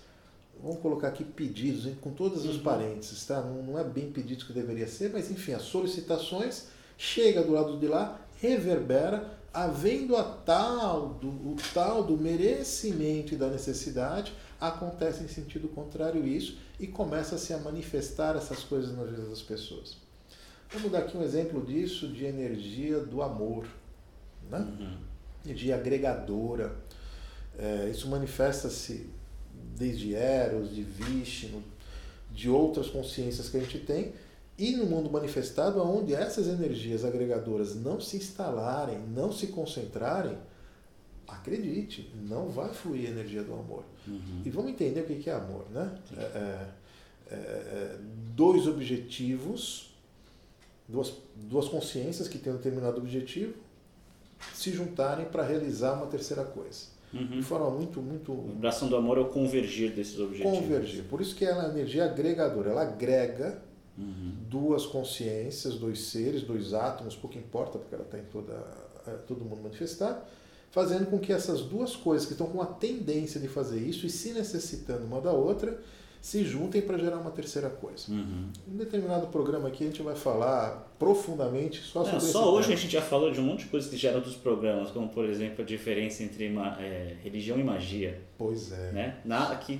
vamos 0.63 0.79
colocar 0.79 1.09
aqui 1.09 1.25
pedidos, 1.25 1.85
hein, 1.85 1.97
com 1.99 2.11
todas 2.11 2.45
as 2.45 2.55
uhum. 2.55 2.63
parênteses, 2.63 3.25
tá? 3.25 3.41
Não, 3.41 3.61
não, 3.61 3.77
é 3.77 3.83
bem 3.83 4.09
pedidos 4.09 4.45
que 4.45 4.53
deveria 4.53 4.87
ser, 4.87 5.11
mas 5.11 5.29
enfim, 5.29 5.51
as 5.51 5.63
solicitações 5.63 6.67
chega 6.97 7.43
do 7.43 7.51
lado 7.51 7.77
de 7.77 7.87
lá, 7.87 8.21
reverbera, 8.39 9.37
havendo 9.53 10.15
a 10.15 10.23
tal 10.23 11.09
do, 11.09 11.27
o 11.27 11.55
tal 11.73 12.03
do 12.03 12.15
merecimento 12.15 13.33
e 13.33 13.37
da 13.37 13.49
necessidade, 13.49 14.33
acontece 14.61 15.23
em 15.23 15.27
sentido 15.27 15.67
contrário 15.67 16.25
isso 16.25 16.57
e 16.79 16.87
começa-se 16.87 17.53
a 17.53 17.57
manifestar 17.57 18.37
essas 18.37 18.63
coisas 18.63 18.95
na 18.95 19.03
vida 19.03 19.23
das 19.23 19.41
pessoas. 19.41 19.97
Vamos 20.71 20.91
dar 20.91 20.99
aqui 20.99 21.17
um 21.17 21.23
exemplo 21.23 21.61
disso 21.65 22.07
de 22.07 22.25
energia 22.25 22.99
do 22.99 23.21
amor 23.21 23.65
né? 24.49 24.59
Uhum. 24.79 25.53
de 25.53 25.71
agregadora. 25.71 26.75
É, 27.57 27.89
isso 27.89 28.07
manifesta-se 28.07 29.09
desde 29.77 30.15
Eros, 30.15 30.73
de 30.73 30.83
Vishnu, 30.83 31.63
de 32.31 32.49
outras 32.49 32.87
consciências 32.87 33.49
que 33.49 33.57
a 33.57 33.59
gente 33.59 33.79
tem, 33.79 34.13
e 34.57 34.75
no 34.75 34.85
mundo 34.85 35.09
manifestado, 35.09 35.81
onde 35.81 36.13
essas 36.13 36.47
energias 36.47 37.05
agregadoras 37.05 37.75
não 37.75 37.99
se 38.01 38.17
instalarem, 38.17 38.99
não 39.13 39.31
se 39.31 39.47
concentrarem, 39.47 40.37
acredite, 41.27 42.11
não 42.27 42.49
vai 42.49 42.73
fluir 42.73 43.07
a 43.07 43.11
energia 43.11 43.43
do 43.43 43.53
amor. 43.53 43.83
Uhum. 44.07 44.41
E 44.45 44.49
vamos 44.49 44.71
entender 44.71 45.01
o 45.01 45.05
que 45.05 45.29
é 45.29 45.33
amor, 45.33 45.65
né? 45.71 45.95
É, 46.15 46.21
é, 46.21 46.69
é, 47.29 47.35
é, 47.35 47.97
dois 48.35 48.65
objetivos, 48.67 49.93
duas, 50.87 51.13
duas 51.35 51.67
consciências 51.67 52.27
que 52.27 52.39
têm 52.39 52.53
um 52.53 52.55
determinado 52.55 52.97
objetivo, 52.97 53.53
se 54.53 54.71
juntarem 54.71 55.25
para 55.25 55.43
realizar 55.43 55.93
uma 55.93 56.07
terceira 56.07 56.43
coisa. 56.43 56.97
Uhum. 57.13 57.39
De 57.39 57.41
forma 57.41 57.69
muito, 57.69 58.01
muito. 58.01 58.31
A 58.31 58.51
vibração 58.53 58.87
do 58.89 58.95
amor 58.95 59.17
é 59.17 59.21
o 59.21 59.29
convergir 59.29 59.91
desses 59.93 60.19
objetivos. 60.19 60.59
Convergir. 60.59 61.03
Por 61.05 61.21
isso 61.21 61.35
que 61.35 61.45
ela 61.45 61.63
é 61.63 61.65
uma 61.67 61.73
energia 61.73 62.05
agregadora. 62.05 62.71
Ela 62.71 62.81
agrega 62.81 63.61
uhum. 63.97 64.33
duas 64.49 64.85
consciências, 64.85 65.75
dois 65.75 66.01
seres, 66.01 66.43
dois 66.43 66.73
átomos, 66.73 67.15
pouco 67.15 67.37
importa, 67.37 67.79
porque 67.79 67.95
ela 67.95 68.03
está 68.03 68.19
em 68.19 68.25
toda, 68.25 68.53
é, 69.07 69.11
todo 69.25 69.43
mundo 69.43 69.61
manifestado, 69.63 70.21
fazendo 70.69 71.09
com 71.09 71.17
que 71.17 71.31
essas 71.31 71.61
duas 71.61 71.95
coisas 71.95 72.27
que 72.27 72.33
estão 72.33 72.47
com 72.47 72.61
a 72.61 72.65
tendência 72.65 73.39
de 73.39 73.47
fazer 73.47 73.79
isso 73.79 74.05
e 74.05 74.09
se 74.09 74.33
necessitando 74.33 75.05
uma 75.05 75.21
da 75.21 75.31
outra, 75.31 75.79
se 76.27 76.43
juntem 76.43 76.81
para 76.81 76.97
gerar 76.97 77.19
uma 77.19 77.31
terceira 77.31 77.69
coisa. 77.69 78.11
Uhum. 78.11 78.49
Em 78.67 78.75
determinado 78.75 79.27
programa 79.27 79.69
aqui 79.69 79.85
a 79.85 79.87
gente 79.87 80.01
vai 80.01 80.13
falar 80.13 80.93
profundamente 80.99 81.81
só 81.81 82.03
sobre 82.03 82.11
Não, 82.11 82.17
esse 82.17 82.31
Só 82.33 82.53
hoje 82.53 82.67
tema. 82.67 82.77
a 82.77 82.81
gente 82.81 82.91
já 82.91 83.01
falou 83.01 83.31
de 83.31 83.39
um 83.39 83.43
monte 83.43 83.59
de 83.59 83.67
coisas 83.67 83.89
que 83.89 83.95
geram 83.95 84.17
outros 84.17 84.35
programas, 84.35 84.91
como 84.91 85.07
por 85.07 85.23
exemplo 85.23 85.61
a 85.61 85.65
diferença 85.65 86.23
entre 86.23 86.53
é, 86.81 87.15
religião 87.23 87.57
e 87.57 87.63
magia. 87.63 88.21
Pois 88.37 88.73
é. 88.73 88.91
Né? 88.91 89.17
Na, 89.23 89.55
que, 89.55 89.79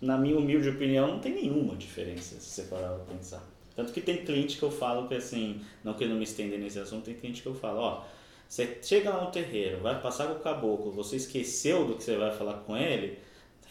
na 0.00 0.16
minha 0.16 0.38
humilde 0.38 0.66
opinião, 0.70 1.08
não 1.08 1.18
tem 1.18 1.34
nenhuma 1.34 1.76
diferença, 1.76 2.40
se 2.40 2.48
você 2.48 2.62
parar 2.62 2.88
para 2.88 3.14
pensar. 3.14 3.46
Tanto 3.76 3.92
que 3.92 4.00
tem 4.00 4.24
cliente 4.24 4.56
que 4.56 4.62
eu 4.62 4.70
falo 4.70 5.06
que 5.06 5.14
assim, 5.14 5.60
não 5.84 5.92
querendo 5.92 6.16
me 6.16 6.24
estender 6.24 6.58
nesse 6.58 6.78
assunto, 6.78 7.04
tem 7.04 7.14
cliente 7.14 7.42
que 7.42 7.48
eu 7.48 7.54
falo, 7.54 7.80
ó, 7.80 8.04
você 8.48 8.78
chega 8.80 9.10
lá 9.10 9.24
no 9.24 9.30
terreiro, 9.30 9.82
vai 9.82 10.00
passar 10.00 10.28
com 10.28 10.36
o 10.36 10.40
caboclo, 10.40 10.90
você 10.90 11.16
esqueceu 11.16 11.84
do 11.84 11.96
que 11.96 12.02
você 12.02 12.16
vai 12.16 12.32
falar 12.32 12.60
com 12.60 12.74
ele, 12.74 13.18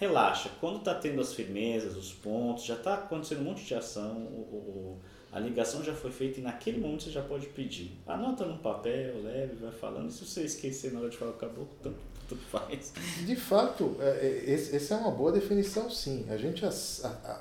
relaxa. 0.01 0.50
Quando 0.60 0.79
está 0.79 0.96
tendo 0.96 1.22
as 1.22 1.31
firmezas, 1.31 1.96
os 1.96 2.12
pontos, 2.12 2.65
já 2.65 2.74
está 2.74 2.96
acontecendo 2.96 3.41
um 3.41 3.43
monte 3.43 3.63
de 3.63 3.75
ação, 3.75 4.17
o, 4.17 4.39
o, 4.39 5.00
a 5.31 5.39
ligação 5.39 5.84
já 5.84 5.93
foi 5.93 6.12
feita 6.12 6.39
e 6.39 6.43
naquele 6.43 6.79
momento 6.79 7.03
você 7.03 7.12
já 7.12 7.22
pode 7.22 7.46
pedir. 7.46 7.91
Anota 8.08 8.43
num 8.43 8.58
papel, 8.58 9.22
leve, 9.22 9.58
vai 9.62 9.72
falando. 9.72 10.10
E 10.10 10.12
se 10.12 10.25
você 10.25 10.41
esquecer 10.41 10.91
na 10.91 11.01
hora 11.01 11.10
de 11.10 11.17
falar 11.17 11.31
acabou, 11.31 11.67
tanto, 11.84 12.00
tanto 12.27 12.41
faz. 12.46 12.91
De 13.24 13.36
fato, 13.36 13.96
é, 14.00 14.43
é, 14.48 14.53
essa 14.53 14.96
é 14.96 14.98
uma 14.98 15.12
boa 15.12 15.31
definição, 15.31 15.88
sim. 15.91 16.25
A 16.31 16.38
gente 16.38 16.65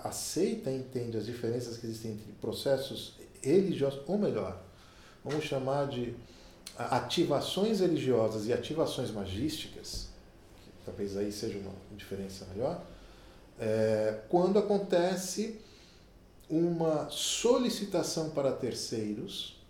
aceita 0.04 0.70
e 0.70 0.76
entende 0.76 1.16
as 1.16 1.24
diferenças 1.24 1.78
que 1.78 1.86
existem 1.86 2.12
entre 2.12 2.30
processos 2.42 3.14
religiosos, 3.42 4.02
ou 4.06 4.18
melhor, 4.18 4.62
vamos 5.24 5.46
chamar 5.46 5.88
de 5.88 6.14
ativações 6.76 7.80
religiosas 7.80 8.46
e 8.46 8.52
ativações 8.52 9.10
magísticas 9.10 10.09
talvez 10.84 11.16
aí 11.16 11.30
seja 11.32 11.58
uma 11.58 11.72
diferença 11.96 12.46
maior, 12.54 12.84
é, 13.58 14.20
quando 14.28 14.58
acontece 14.58 15.60
uma 16.48 17.08
solicitação 17.10 18.30
para 18.30 18.50
terceiros, 18.52 19.60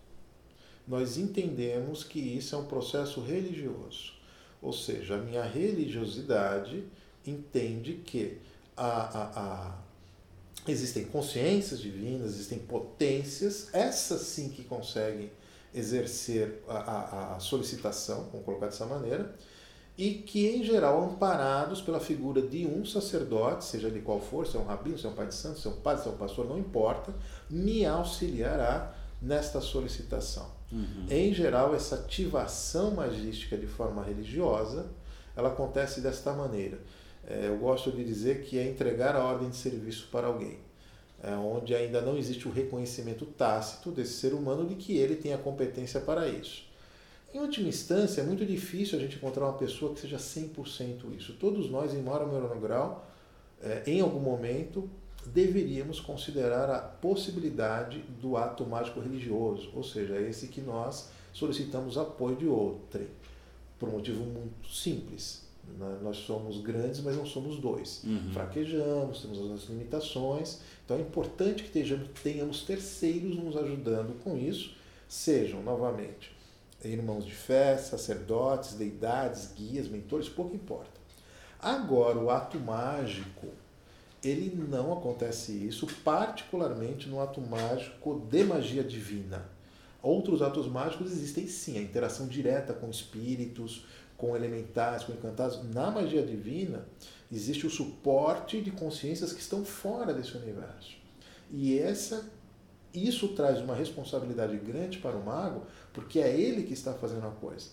nós 0.87 1.19
entendemos 1.19 2.03
que 2.03 2.19
isso 2.19 2.55
é 2.55 2.59
um 2.59 2.65
processo 2.65 3.21
religioso. 3.21 4.15
Ou 4.63 4.73
seja, 4.73 5.17
a 5.17 5.19
minha 5.19 5.43
religiosidade 5.43 6.85
entende 7.27 7.95
que 7.95 8.39
a, 8.77 8.87
a, 8.87 9.41
a, 9.41 9.79
existem 10.67 11.05
consciências 11.05 11.81
divinas, 11.81 12.33
existem 12.33 12.59
potências, 12.59 13.69
essas 13.73 14.23
sim 14.23 14.49
que 14.49 14.65
conseguem 14.65 15.31
exercer 15.75 16.63
a, 16.69 17.37
a 17.37 17.41
solicitação, 17.41 18.29
vamos 18.31 18.45
colocar 18.45 18.67
dessa 18.67 18.87
maneira, 18.87 19.35
e 19.97 20.15
que, 20.15 20.49
em 20.49 20.65
geral, 20.65 21.03
amparados 21.03 21.83
pela 21.83 22.01
figura 22.01 22.41
de 22.41 22.67
um 22.67 22.85
sacerdote, 22.85 23.65
seja 23.65 23.89
ele 23.89 24.01
qual 24.01 24.21
for, 24.21 24.47
se 24.47 24.57
é 24.57 24.61
um 24.61 24.65
rabino, 24.65 24.99
se 24.99 25.07
é 25.07 25.09
um 25.09 25.15
pai 25.15 25.27
de 25.27 25.35
santo, 25.35 25.59
se 25.59 25.67
é 25.69 25.71
um 25.71 25.77
padre, 25.77 26.03
se 26.03 26.09
é 26.09 26.13
um 26.13 26.17
pastor, 26.17 26.49
não 26.49 26.59
importa, 26.59 27.15
me 27.51 27.85
auxiliará 27.85 28.95
nesta 29.21 29.61
solicitação. 29.61 30.47
Uhum. 30.73 31.07
Em 31.11 31.35
geral, 31.35 31.75
essa 31.75 31.97
ativação 31.97 32.93
magística 32.93 33.57
de 33.57 33.67
forma 33.67 34.03
religiosa, 34.03 34.87
ela 35.37 35.49
acontece 35.49 36.01
desta 36.01 36.33
maneira. 36.33 36.79
É, 37.27 37.49
eu 37.49 37.59
gosto 37.59 37.93
de 37.93 38.03
dizer 38.05 38.43
que 38.43 38.59
é 38.59 38.67
entregar 38.67 39.15
a 39.15 39.25
ordem 39.25 39.51
de 39.51 39.57
serviço 39.57 40.09
para 40.11 40.29
alguém, 40.29 40.59
é, 41.23 41.35
onde 41.35 41.75
ainda 41.75 42.01
não 42.01 42.17
existe 42.17 42.49
o 42.49 42.51
reconhecimento 42.51 43.27
tácito 43.27 43.91
desse 43.91 44.15
ser 44.15 44.33
humano 44.33 44.67
de 44.67 44.77
que 44.77 44.97
ele 44.97 45.17
tem 45.17 45.35
a 45.35 45.39
competência 45.39 46.01
para 46.01 46.27
isso. 46.27 46.70
Em 47.33 47.39
última 47.39 47.69
instância, 47.69 48.23
é 48.23 48.25
muito 48.25 48.45
difícil 48.45 48.99
a 48.99 49.01
gente 49.01 49.17
encontrar 49.17 49.45
uma 49.45 49.59
pessoa 49.59 49.95
que 49.95 50.01
seja 50.01 50.17
100% 50.17 51.17
isso. 51.17 51.35
Todos 51.35 51.71
nós, 51.71 51.95
em 51.95 52.03
maior 52.03 52.23
ou 52.23 52.33
menor 52.33 52.59
grau, 52.59 53.07
é, 53.63 53.83
em 53.87 54.01
algum 54.01 54.19
momento, 54.19 54.91
deveríamos 55.27 56.01
considerar 56.01 56.69
a 56.71 56.79
possibilidade 56.79 57.99
do 58.21 58.37
ato 58.37 58.67
mágico 58.67 59.01
religioso, 59.01 59.71
ou 59.75 59.85
seja, 59.85 60.21
esse 60.21 60.49
que 60.49 60.61
nós 60.61 61.11
solicitamos 61.33 61.97
apoio 61.97 62.37
de 62.37 62.47
outrem, 62.47 63.07
por 63.79 63.89
um 63.89 63.93
motivo 63.93 64.25
muito 64.25 64.69
simples. 64.69 65.49
Né? 65.79 65.99
Nós 66.03 66.17
somos 66.17 66.61
grandes, 66.61 67.01
mas 67.01 67.17
não 67.17 67.27
somos 67.27 67.59
dois. 67.59 68.03
Uhum. 68.05 68.33
Fraquejamos, 68.33 69.23
temos 69.23 69.39
as 69.39 69.45
nossas 69.45 69.69
limitações, 69.69 70.61
então 70.85 70.97
é 70.97 71.01
importante 71.01 71.63
que 71.63 71.83
tenhamos 72.23 72.63
terceiros 72.63 73.37
nos 73.37 73.57
ajudando 73.57 74.19
com 74.25 74.37
isso, 74.37 74.75
sejam, 75.09 75.63
novamente, 75.63 76.33
irmãos 76.85 77.25
de 77.25 77.35
fé, 77.35 77.77
sacerdotes, 77.77 78.75
deidades, 78.75 79.53
guias, 79.55 79.89
mentores, 79.89 80.29
pouco 80.29 80.55
importa. 80.55 81.01
Agora, 81.61 82.19
o 82.19 82.31
ato 82.31 82.59
mágico, 82.59 83.49
ele 84.25 84.55
não 84.69 84.93
acontece 84.93 85.53
isso, 85.53 85.87
particularmente 86.03 87.09
no 87.09 87.21
ato 87.21 87.41
mágico 87.41 88.27
de 88.31 88.45
magia 88.45 88.83
divina. 88.83 89.45
Outros 90.03 90.41
atos 90.41 90.67
mágicos 90.67 91.13
existem 91.13 91.47
sim, 91.47 91.77
a 91.77 91.83
interação 91.83 92.27
direta 92.27 92.73
com 92.73 92.89
espíritos, 92.89 93.85
com 94.17 94.35
elementais, 94.35 95.05
com 95.05 95.13
encantados. 95.13 95.63
Na 95.75 95.91
magia 95.91 96.23
divina, 96.23 96.87
existe 97.31 97.67
o 97.67 97.71
suporte 97.71 98.61
de 98.63 98.71
consciências 98.71 99.33
que 99.33 99.41
estão 99.41 99.65
fora 99.65 100.15
desse 100.15 100.37
universo. 100.37 100.97
E 101.51 101.79
essa 101.79 102.25
isso 102.95 103.29
traz 103.29 103.61
uma 103.61 103.75
responsabilidade 103.75 104.57
grande 104.57 104.99
para 104.99 105.17
o 105.17 105.25
mago, 105.25 105.63
porque 105.93 106.19
é 106.19 106.35
ele 106.35 106.65
que 106.65 106.73
está 106.73 106.93
fazendo 106.93 107.27
a 107.27 107.31
coisa. 107.31 107.69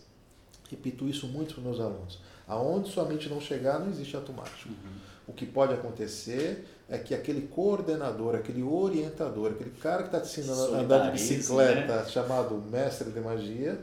Repito 0.70 1.08
isso 1.08 1.28
muito 1.28 1.54
para 1.54 1.62
os 1.62 1.66
meus 1.66 1.80
alunos. 1.80 2.20
Aonde 2.48 2.90
sua 2.90 3.06
mente 3.06 3.30
não 3.30 3.42
chegar, 3.42 3.80
não 3.80 3.90
existe 3.90 4.16
ato 4.16 4.32
mágico. 4.34 4.70
Uhum. 4.70 4.94
O 5.28 5.34
que 5.34 5.46
pode 5.46 5.74
acontecer 5.74 6.66
é 6.90 6.98
que 6.98 7.14
aquele 7.14 7.48
coordenador, 7.48 8.36
aquele 8.36 8.64
orientador, 8.64 9.52
aquele 9.52 9.72
cara 9.72 10.04
que 10.04 10.10
está 10.10 10.22
te 10.22 10.28
ensinando 10.28 10.76
a 10.76 10.80
andar 10.80 11.06
de 11.08 11.12
bicicleta, 11.12 11.98
né? 11.98 12.06
chamado 12.08 12.56
mestre 12.72 13.12
de 13.12 13.20
magia, 13.20 13.80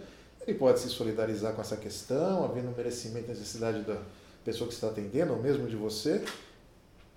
ele 0.46 0.56
pode 0.56 0.80
se 0.80 0.88
solidarizar 0.88 1.52
com 1.52 1.60
essa 1.60 1.76
questão, 1.76 2.44
havendo 2.44 2.74
merecimento 2.74 3.26
e 3.26 3.28
necessidade 3.30 3.82
da 3.82 3.98
pessoa 4.44 4.68
que 4.68 4.74
está 4.74 4.88
atendendo, 4.88 5.32
ou 5.34 5.42
mesmo 5.42 5.66
de 5.66 5.76
você, 5.76 6.22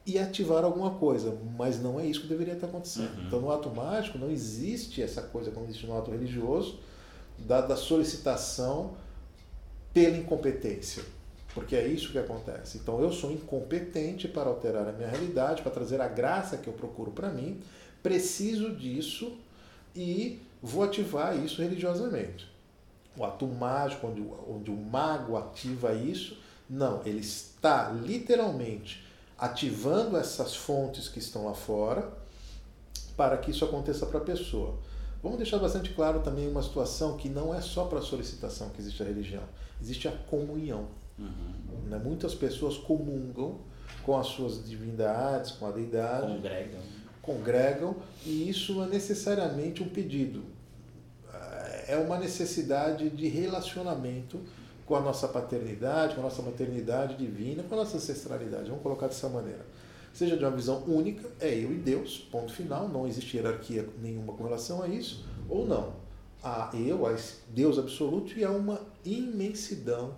e 0.07 0.17
ativar 0.17 0.63
alguma 0.63 0.91
coisa, 0.91 1.37
mas 1.57 1.81
não 1.81 1.99
é 1.99 2.05
isso 2.05 2.21
que 2.21 2.27
deveria 2.27 2.53
estar 2.53 2.67
acontecendo. 2.67 3.13
Uhum. 3.17 3.27
Então, 3.27 3.41
no 3.41 3.51
ato 3.51 3.69
mágico, 3.69 4.17
não 4.17 4.31
existe 4.31 5.03
essa 5.03 5.21
coisa 5.21 5.51
como 5.51 5.65
existe 5.65 5.85
no 5.85 5.97
ato 5.97 6.09
religioso, 6.09 6.79
da, 7.37 7.59
da 7.59 7.75
solicitação 7.75 8.93
pela 9.93 10.15
incompetência, 10.15 11.03
porque 11.53 11.75
é 11.75 11.85
isso 11.85 12.13
que 12.13 12.17
acontece. 12.17 12.77
Então, 12.77 13.01
eu 13.01 13.11
sou 13.11 13.33
incompetente 13.33 14.29
para 14.29 14.49
alterar 14.49 14.87
a 14.87 14.93
minha 14.93 15.09
realidade, 15.09 15.61
para 15.61 15.71
trazer 15.71 15.99
a 15.99 16.07
graça 16.07 16.55
que 16.55 16.69
eu 16.69 16.73
procuro 16.73 17.11
para 17.11 17.29
mim, 17.29 17.59
preciso 18.01 18.73
disso 18.73 19.37
e 19.93 20.41
vou 20.63 20.83
ativar 20.83 21.37
isso 21.37 21.61
religiosamente. 21.61 22.49
O 23.17 23.25
ato 23.25 23.45
mágico, 23.45 24.07
onde, 24.07 24.23
onde 24.47 24.71
o 24.71 24.77
mago 24.77 25.35
ativa 25.35 25.91
isso, 25.93 26.39
não, 26.69 27.01
ele 27.05 27.19
está 27.19 27.89
literalmente 27.89 29.06
ativando 29.37 30.17
essas 30.17 30.55
fontes 30.55 31.07
que 31.07 31.19
estão 31.19 31.45
lá 31.45 31.53
fora 31.53 32.11
para 33.15 33.37
que 33.37 33.51
isso 33.51 33.63
aconteça 33.63 34.05
para 34.05 34.19
a 34.19 34.23
pessoa. 34.23 34.75
Vamos 35.21 35.37
deixar 35.37 35.57
bastante 35.57 35.91
claro 35.93 36.19
também 36.19 36.47
uma 36.47 36.61
situação 36.61 37.17
que 37.17 37.27
não 37.27 37.53
é 37.53 37.61
só 37.61 37.85
para 37.85 38.01
solicitação 38.01 38.69
que 38.69 38.79
existe 38.79 39.01
a 39.01 39.05
religião, 39.05 39.43
existe 39.81 40.07
a 40.07 40.11
comunhão. 40.11 40.87
Uhum. 41.17 41.89
Né? 41.89 41.99
Muitas 42.03 42.35
pessoas 42.35 42.77
comungam 42.77 43.59
com 44.03 44.17
as 44.17 44.27
suas 44.27 44.63
divindades, 44.67 45.51
com 45.51 45.65
a 45.65 45.71
deidade. 45.71 46.33
Congregam. 46.33 46.79
Congregam, 47.21 47.95
e 48.25 48.49
isso 48.49 48.81
é 48.81 48.87
necessariamente 48.87 49.83
um 49.83 49.89
pedido. 49.89 50.43
É 51.87 51.97
uma 51.97 52.17
necessidade 52.17 53.09
de 53.09 53.27
relacionamento 53.27 54.39
com 54.87 54.95
a 54.95 55.01
nossa 55.01 55.27
paternidade, 55.27 56.15
com 56.15 56.21
a 56.21 56.23
nossa 56.23 56.41
maternidade 56.41 57.17
divina, 57.17 57.61
com 57.61 57.75
a 57.75 57.79
nossa 57.79 57.97
ancestralidade. 57.97 58.69
Vamos 58.69 58.81
colocar 58.81 59.07
dessa 59.07 59.27
maneira. 59.27 59.65
Seja 60.13 60.37
de 60.37 60.43
uma 60.43 60.51
visão 60.51 60.81
única, 60.87 61.29
é 61.39 61.53
eu 61.53 61.71
e 61.73 61.75
Deus, 61.75 62.17
ponto 62.17 62.51
final, 62.51 62.87
não 62.87 63.05
existe 63.05 63.35
hierarquia 63.35 63.87
nenhuma 64.01 64.33
com 64.33 64.45
relação 64.45 64.81
a 64.81 64.87
isso, 64.87 65.25
ou 65.49 65.67
não. 65.67 65.93
Há 66.41 66.71
eu, 66.73 67.05
há 67.05 67.15
Deus 67.49 67.77
absoluto, 67.77 68.39
e 68.39 68.45
há 68.45 68.49
uma 68.49 68.79
imensidão 69.03 70.15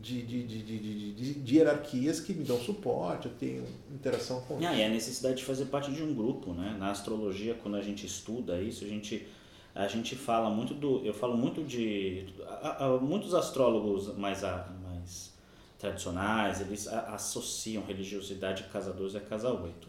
de, 0.00 0.22
de, 0.22 0.42
de, 0.46 0.62
de, 0.62 1.12
de, 1.12 1.34
de, 1.34 1.56
hierarquias 1.56 2.18
que 2.18 2.32
me 2.32 2.44
dão 2.44 2.58
suporte, 2.58 3.26
eu 3.26 3.32
tenho 3.38 3.64
interação 3.94 4.40
com 4.42 4.56
ah, 4.58 4.74
E 4.74 4.84
a 4.84 4.88
necessidade 4.88 5.36
de 5.36 5.44
fazer 5.44 5.66
parte 5.66 5.92
de 5.92 6.02
um 6.02 6.14
grupo, 6.14 6.52
né? 6.52 6.76
Na 6.78 6.90
astrologia, 6.90 7.54
quando 7.54 7.76
a 7.76 7.82
gente 7.82 8.04
estuda 8.06 8.60
isso, 8.60 8.84
a 8.84 8.88
gente 8.88 9.26
a 9.76 9.86
gente 9.86 10.16
fala 10.16 10.48
muito 10.48 10.72
do. 10.72 11.04
Eu 11.04 11.12
falo 11.12 11.36
muito 11.36 11.62
de. 11.62 12.26
A, 12.46 12.86
a, 12.86 12.96
muitos 12.98 13.34
astrólogos 13.34 14.16
mais, 14.16 14.42
a, 14.42 14.72
mais 14.82 15.34
tradicionais, 15.78 16.62
eles 16.62 16.88
associam 16.88 17.84
religiosidade 17.84 18.64
a 18.64 18.72
casa 18.72 18.90
12 18.90 19.18
a 19.18 19.20
casa 19.20 19.52
8. 19.52 19.86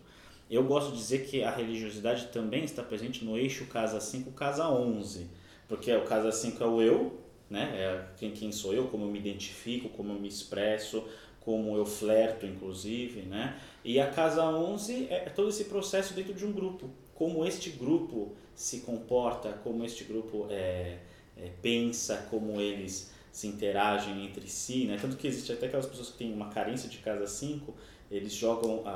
Eu 0.49 0.63
gosto 0.63 0.91
de 0.91 0.97
dizer 0.97 1.25
que 1.25 1.41
a 1.41 1.51
religiosidade 1.51 2.27
também 2.27 2.65
está 2.65 2.83
presente 2.83 3.23
no 3.23 3.37
eixo 3.37 3.65
casa 3.67 3.99
5, 4.01 4.31
casa 4.31 4.69
11. 4.69 5.29
Porque 5.69 5.93
o 5.95 6.03
casa 6.03 6.33
5 6.33 6.61
é 6.61 6.67
o 6.67 6.81
eu, 6.81 7.21
né? 7.49 7.71
É 7.75 8.07
quem, 8.17 8.31
quem 8.31 8.51
sou 8.51 8.73
eu, 8.73 8.87
como 8.87 9.05
eu 9.05 9.09
me 9.09 9.19
identifico, 9.19 9.87
como 9.89 10.11
eu 10.11 10.19
me 10.19 10.27
expresso, 10.27 11.01
como 11.39 11.77
eu 11.77 11.85
flerto, 11.85 12.45
inclusive, 12.45 13.21
né? 13.21 13.57
E 13.85 14.01
a 14.01 14.07
casa 14.09 14.43
11 14.43 15.07
é 15.09 15.29
todo 15.29 15.47
esse 15.47 15.63
processo 15.65 16.13
dentro 16.13 16.33
de 16.33 16.45
um 16.45 16.51
grupo. 16.51 16.89
Como 17.15 17.45
este 17.45 17.69
grupo 17.69 18.35
se 18.57 18.79
comporta, 18.79 19.53
como 19.63 19.85
este 19.85 20.03
grupo 20.03 20.47
é, 20.49 20.97
é, 21.37 21.51
pensa, 21.61 22.25
como 22.31 22.59
eles 22.59 23.11
se 23.31 23.45
interagem 23.45 24.25
entre 24.25 24.49
si, 24.49 24.85
né? 24.85 24.97
Tanto 24.99 25.15
que 25.15 25.27
existe 25.27 25.53
até 25.53 25.67
aquelas 25.67 25.85
pessoas 25.85 26.09
que 26.09 26.17
têm 26.17 26.33
uma 26.33 26.49
carência 26.49 26.89
de 26.89 26.97
casa 26.97 27.27
5, 27.27 27.71
eles 28.09 28.33
jogam 28.33 28.81
a, 28.83 28.89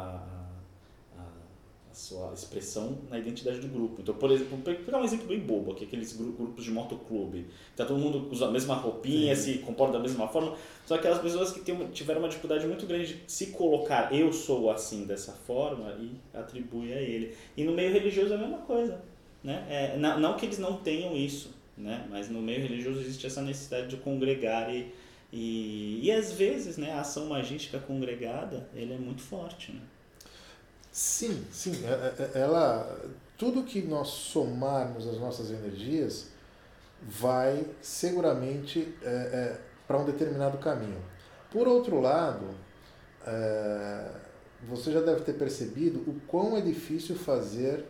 a, 1.15 1.21
a, 1.21 1.93
sua 1.93 2.33
expressão 2.33 2.97
na 3.07 3.19
identidade 3.19 3.59
do 3.59 3.67
grupo. 3.67 4.01
Então, 4.01 4.15
por 4.15 4.31
exemplo, 4.31 4.57
vou 4.57 4.75
pegar 4.75 4.97
um 4.97 5.03
exemplo 5.03 5.27
bem 5.27 5.39
bobo 5.39 5.73
aqui, 5.73 5.83
aqueles 5.83 6.17
grupos 6.17 6.63
de 6.63 6.71
motoclube. 6.71 7.45
Tá 7.75 7.85
todo 7.85 7.99
mundo 7.99 8.29
usa 8.31 8.47
a 8.47 8.51
mesma 8.51 8.73
roupinha, 8.73 9.35
Sim. 9.35 9.53
se 9.53 9.59
comporta 9.59 9.93
da 9.93 9.99
mesma 9.99 10.27
forma, 10.27 10.57
são 10.87 10.97
aquelas 10.97 11.21
pessoas 11.21 11.51
que 11.51 11.59
tem, 11.59 11.77
tiveram 11.91 12.21
uma 12.21 12.29
dificuldade 12.29 12.65
muito 12.65 12.87
grande 12.87 13.13
de 13.13 13.31
se 13.31 13.51
colocar, 13.51 14.11
eu 14.11 14.33
sou 14.33 14.71
assim, 14.71 15.05
dessa 15.05 15.33
forma, 15.33 15.91
e 15.99 16.13
atribui 16.35 16.91
a 16.91 16.99
ele. 16.99 17.35
E 17.55 17.63
no 17.63 17.73
meio 17.73 17.93
religioso 17.93 18.33
é 18.33 18.37
a 18.37 18.39
mesma 18.39 18.57
coisa 18.57 19.10
né? 19.43 19.65
É, 19.69 19.97
não, 19.97 20.19
não 20.19 20.37
que 20.37 20.45
eles 20.45 20.59
não 20.59 20.77
tenham 20.77 21.15
isso, 21.15 21.53
né? 21.77 22.05
mas 22.09 22.29
no 22.29 22.41
meio 22.41 22.61
religioso 22.61 22.99
existe 22.99 23.25
essa 23.25 23.41
necessidade 23.41 23.87
de 23.87 23.97
congregar 23.97 24.73
e, 24.73 24.93
e, 25.31 25.99
e 26.03 26.11
às 26.11 26.31
vezes 26.31 26.77
né, 26.77 26.91
a 26.91 27.01
ação 27.01 27.27
magística 27.27 27.79
congregada 27.79 28.69
ele 28.73 28.93
é 28.93 28.97
muito 28.97 29.21
forte. 29.21 29.71
Né? 29.71 29.81
Sim, 30.91 31.45
sim. 31.51 31.85
É, 31.85 31.89
é, 31.89 32.31
é, 32.35 32.41
ela, 32.41 32.99
tudo 33.37 33.63
que 33.63 33.81
nós 33.81 34.09
somarmos 34.09 35.07
as 35.07 35.17
nossas 35.17 35.49
energias 35.49 36.29
vai 37.01 37.65
seguramente 37.81 38.93
é, 39.01 39.09
é, 39.09 39.61
para 39.87 39.97
um 39.97 40.05
determinado 40.05 40.57
caminho. 40.57 41.01
Por 41.49 41.67
outro 41.67 41.99
lado, 41.99 42.45
é, 43.25 44.11
você 44.67 44.91
já 44.91 45.01
deve 45.01 45.21
ter 45.21 45.33
percebido 45.33 45.99
o 46.01 46.21
quão 46.27 46.55
é 46.55 46.61
difícil 46.61 47.15
fazer 47.15 47.85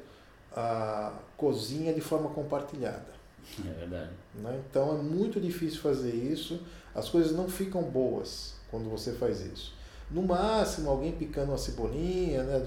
a 0.56 1.14
cozinha 1.42 1.92
de 1.92 2.00
forma 2.00 2.30
compartilhada. 2.30 3.20
É 3.66 3.74
verdade. 3.74 4.12
Né? 4.36 4.62
Então 4.70 5.00
é 5.00 5.02
muito 5.02 5.42
difícil 5.42 5.82
fazer 5.82 6.14
isso, 6.14 6.62
as 6.94 7.10
coisas 7.10 7.36
não 7.36 7.50
ficam 7.50 7.82
boas 7.82 8.54
quando 8.70 8.88
você 8.90 9.12
faz 9.14 9.42
isso. 9.42 9.74
No 10.12 10.22
máximo, 10.22 10.90
alguém 10.90 11.14
picando 11.14 11.52
uma 11.52 11.58
cebolinha, 11.58 12.44
né, 12.44 12.62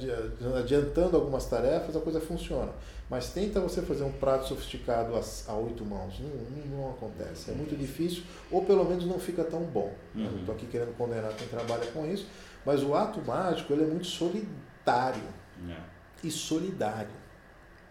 adiantando 0.58 1.14
algumas 1.14 1.44
tarefas, 1.44 1.94
a 1.94 2.00
coisa 2.00 2.18
funciona. 2.18 2.72
Mas 3.08 3.30
tenta 3.30 3.60
você 3.60 3.82
fazer 3.82 4.02
um 4.02 4.12
prato 4.12 4.48
sofisticado 4.48 5.12
a, 5.14 5.54
oito 5.56 5.84
mãos. 5.84 6.18
Não, 6.20 6.76
não, 6.76 6.90
acontece. 6.90 7.50
É 7.50 7.54
muito 7.54 7.76
difícil, 7.76 8.22
ou 8.50 8.64
pelo 8.64 8.82
menos 8.84 9.04
não 9.04 9.18
fica 9.18 9.44
tão 9.44 9.60
bom. 9.60 9.92
Uhum. 10.14 10.24
Não 10.24 10.38
estou 10.38 10.54
aqui 10.54 10.66
querendo 10.66 10.96
condenar 10.96 11.34
quem 11.34 11.46
trabalha 11.46 11.86
com 11.92 12.06
isso, 12.06 12.26
mas 12.64 12.82
o 12.82 12.94
ato 12.94 13.20
mágico 13.20 13.74
ele 13.74 13.84
é 13.84 13.86
muito 13.86 14.06
solitário 14.06 15.22
é. 15.68 15.76
e 16.22 16.30
solidário 16.30 17.12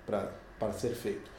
para 0.04 0.32
ser 0.72 0.96
feito. 0.96 1.30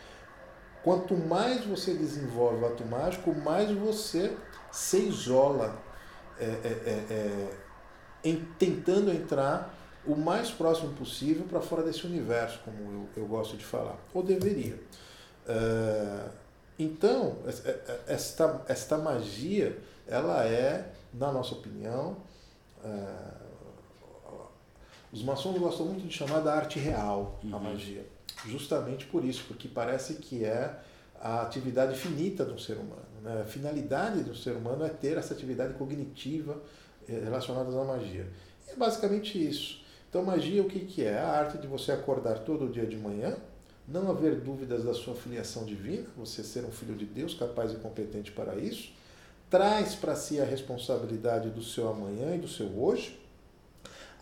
Quanto 0.83 1.17
mais 1.17 1.65
você 1.65 1.95
desenvolve 1.95 2.63
o 2.63 2.67
ato 2.67 2.85
mágico, 2.85 3.35
mais 3.35 3.71
você 3.71 4.37
se 4.71 4.99
isola 4.99 5.79
é, 6.39 6.45
é, 6.45 6.49
é, 6.49 7.15
é, 7.15 7.51
em, 8.23 8.45
tentando 8.59 9.11
entrar 9.11 9.75
o 10.05 10.15
mais 10.15 10.51
próximo 10.51 10.93
possível 10.93 11.47
para 11.47 11.61
fora 11.61 11.83
desse 11.83 12.07
universo, 12.07 12.61
como 12.65 13.09
eu, 13.17 13.23
eu, 13.23 13.27
gosto 13.27 13.57
de 13.57 13.65
falar, 13.65 13.97
ou 14.13 14.23
deveria. 14.23 14.79
É, 15.47 16.29
Então, 16.79 17.39
esta, 18.07 18.63
esta 18.69 18.99
magia, 18.99 19.79
ela 20.07 20.45
é, 20.45 20.93
na 21.15 21.33
nossa 21.33 21.55
opinião, 21.55 22.17
os 25.13 25.23
maçons 25.23 25.57
gostam 25.59 25.87
muito 25.87 26.07
de 26.07 26.13
chamar 26.13 26.41
da 26.41 26.53
arte 26.55 26.79
real 26.79 27.39
uhum. 27.45 27.57
a 27.57 27.59
magia. 27.61 28.05
Justamente 28.47 29.07
por 29.07 29.25
isso, 29.25 29.45
porque 29.49 29.69
parece 29.69 30.15
que 30.15 30.45
é 30.45 30.79
a 31.21 31.43
atividade 31.43 31.99
finita 31.99 32.45
do 32.45 32.59
ser 32.59 32.77
humano. 32.77 33.07
Né? 33.23 33.43
A 33.43 33.45
finalidade 33.45 34.23
do 34.23 34.37
ser 34.37 34.53
humano 34.53 34.85
é 34.85 34.91
ter 34.91 35.17
essa 35.17 35.33
atividade 35.33 35.75
cognitiva 35.75 36.61
eh, 37.09 37.21
relacionada 37.25 37.71
à 37.71 37.85
magia. 37.85 38.27
E 38.69 38.73
é 38.73 38.77
basicamente 38.77 39.43
isso. 39.43 39.83
Então, 40.09 40.23
magia, 40.23 40.63
o 40.63 40.67
que, 40.67 40.81
que 40.81 41.03
é? 41.03 41.19
A 41.19 41.31
arte 41.31 41.59
de 41.59 41.67
você 41.67 41.93
acordar 41.93 42.41
todo 42.41 42.71
dia 42.71 42.87
de 42.87 42.97
manhã, 42.97 43.37
não 43.89 44.11
haver 44.11 44.37
dúvidas 44.37 44.85
da 44.85 44.95
sua 44.95 45.15
filiação 45.15 45.65
divina, 45.65 46.07
você 46.17 46.43
ser 46.45 46.65
um 46.65 46.71
filho 46.71 46.95
de 46.95 47.05
Deus 47.05 47.35
capaz 47.35 47.73
e 47.73 47.77
competente 47.77 48.31
para 48.31 48.55
isso, 48.57 48.93
traz 49.51 49.95
para 49.95 50.15
si 50.15 50.41
a 50.41 50.45
responsabilidade 50.45 51.51
do 51.51 51.63
seu 51.63 51.89
amanhã 51.89 52.35
e 52.35 52.39
do 52.39 52.49
seu 52.49 52.67
hoje, 52.79 53.19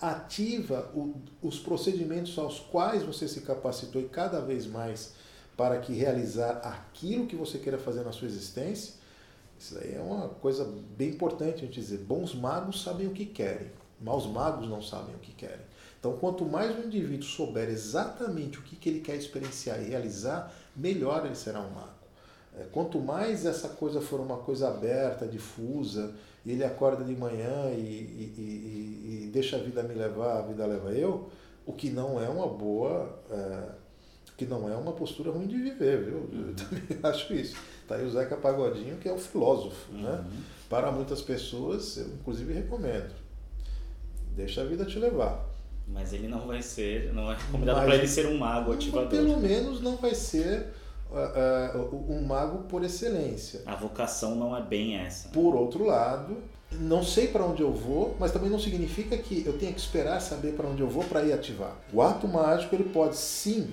ativa 0.03 0.91
o, 0.95 1.15
os 1.41 1.61
procedimentos 1.61 2.37
aos 2.37 2.59
quais 2.59 3.05
você 3.05 3.29
se 3.29 3.43
capacitou 3.43 4.03
e 4.03 4.09
cada 4.09 4.41
vez 4.41 4.67
mais 4.67 5.13
para 5.57 5.79
que 5.79 5.93
realizar 5.93 6.61
aquilo 6.65 7.27
que 7.27 7.37
você 7.37 7.59
queira 7.59 7.79
fazer 7.79 8.03
na 8.03 8.11
sua 8.11 8.27
existência. 8.27 8.95
Isso 9.57 9.79
aí 9.79 9.95
é 9.95 10.01
uma 10.01 10.29
coisa 10.29 10.69
bem 10.97 11.11
importante 11.11 11.59
a 11.59 11.67
gente 11.67 11.81
dizer. 11.81 11.99
Bons 11.99 12.35
magos 12.35 12.83
sabem 12.83 13.07
o 13.07 13.13
que 13.13 13.25
querem, 13.25 13.71
maus 14.01 14.27
magos 14.27 14.69
não 14.69 14.83
sabem 14.83 15.15
o 15.15 15.19
que 15.19 15.33
querem. 15.33 15.65
Então, 16.01 16.17
quanto 16.17 16.45
mais 16.45 16.77
o 16.77 16.83
indivíduo 16.83 17.25
souber 17.25 17.69
exatamente 17.69 18.59
o 18.59 18.63
que, 18.63 18.75
que 18.75 18.89
ele 18.89 19.01
quer 19.01 19.15
experienciar 19.15 19.81
e 19.81 19.85
realizar, 19.85 20.53
melhor 20.75 21.25
ele 21.25 21.37
será 21.37 21.61
um 21.61 21.71
mago. 21.71 22.03
É, 22.59 22.65
quanto 22.73 22.99
mais 22.99 23.47
essa 23.47 23.69
coisa 23.69 24.01
for 24.01 24.19
uma 24.19 24.39
coisa 24.39 24.67
aberta, 24.67 25.29
difusa, 25.29 26.13
e 26.45 26.53
ele 26.53 26.65
acorda 26.65 27.05
de 27.05 27.15
manhã 27.15 27.71
e, 27.71 27.81
e, 27.81 28.35
e, 28.37 29.25
e 29.27 29.31
deixa 29.33 29.57
a 29.57 29.61
vida 29.61 29.83
me 29.83 29.95
levar, 29.95 30.39
a 30.39 30.43
vida 30.43 30.67
leva 30.67 30.93
eu, 30.93 31.31
o 31.65 31.73
que 31.73 31.91
não 31.91 32.21
é 32.21 32.29
uma 32.29 32.47
boa. 32.47 33.19
É, 33.31 33.83
que 34.37 34.47
não 34.47 34.69
é 34.69 34.75
uma 34.77 34.93
postura 34.93 35.31
ruim 35.31 35.47
de 35.47 35.57
viver, 35.57 36.05
viu? 36.05 36.29
Eu 36.33 36.39
uhum. 36.39 36.55
também 36.55 36.99
acho 37.03 37.33
isso. 37.33 37.57
Tá 37.87 37.97
aí 37.97 38.05
o 38.05 38.11
Zeca 38.11 38.37
Pagodinho, 38.37 38.97
que 38.97 39.09
é 39.09 39.13
um 39.13 39.19
filósofo, 39.19 39.93
né? 39.93 40.11
uhum. 40.11 40.17
né? 40.17 40.25
Para 40.69 40.91
muitas 40.91 41.21
pessoas, 41.21 41.97
eu 41.99 42.07
inclusive 42.07 42.53
recomendo. 42.53 43.13
Deixa 44.35 44.63
a 44.63 44.65
vida 44.65 44.85
te 44.85 44.99
levar. 44.99 45.49
Mas 45.87 46.13
ele 46.13 46.27
não 46.27 46.47
vai 46.47 46.63
ser, 46.63 47.13
não 47.13 47.31
é 47.31 47.37
recomendado 47.37 47.85
para 47.85 47.97
ele 47.97 48.09
ser 48.09 48.27
um 48.27 48.39
mago 48.39 48.73
ativador. 48.73 49.11
Pelo 49.11 49.39
menos 49.39 49.81
não 49.81 49.97
vai 49.97 50.15
ser 50.15 50.69
um 52.09 52.25
mago 52.27 52.65
por 52.65 52.85
excelência. 52.85 53.63
A 53.67 53.75
vocação 53.75 54.35
não 54.35 54.57
é 54.57 54.63
bem 54.63 54.97
essa. 54.97 55.29
Por 55.29 55.55
outro 55.55 55.85
lado, 55.85 56.39
não 56.73 57.03
sei 57.03 57.29
para 57.29 57.45
onde 57.45 57.63
eu 57.63 57.73
vou, 57.73 58.17
mas 58.19 58.33
também 58.33 58.49
não 58.49 58.59
significa 58.59 59.17
que 59.17 59.45
eu 59.47 59.59
tenha 59.59 59.73
que 59.73 59.81
esperar 59.81 60.21
saber 60.21 60.55
para 60.55 60.67
onde 60.67 60.81
eu 60.81 60.89
vou 60.89 61.05
para 61.05 61.23
ir 61.23 61.33
ativar. 61.33 61.77
O 61.93 62.01
ato 62.01 62.27
mágico 62.27 62.75
ele 62.75 62.85
pode 62.85 63.17
sim 63.17 63.71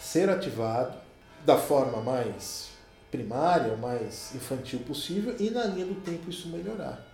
ser 0.00 0.28
ativado 0.28 0.96
da 1.44 1.56
forma 1.56 2.02
mais 2.02 2.70
primária, 3.10 3.76
mais 3.76 4.34
infantil 4.34 4.80
possível 4.80 5.34
e 5.38 5.50
na 5.50 5.64
linha 5.64 5.86
do 5.86 5.94
tempo 5.96 6.28
isso 6.28 6.48
melhorar. 6.48 7.04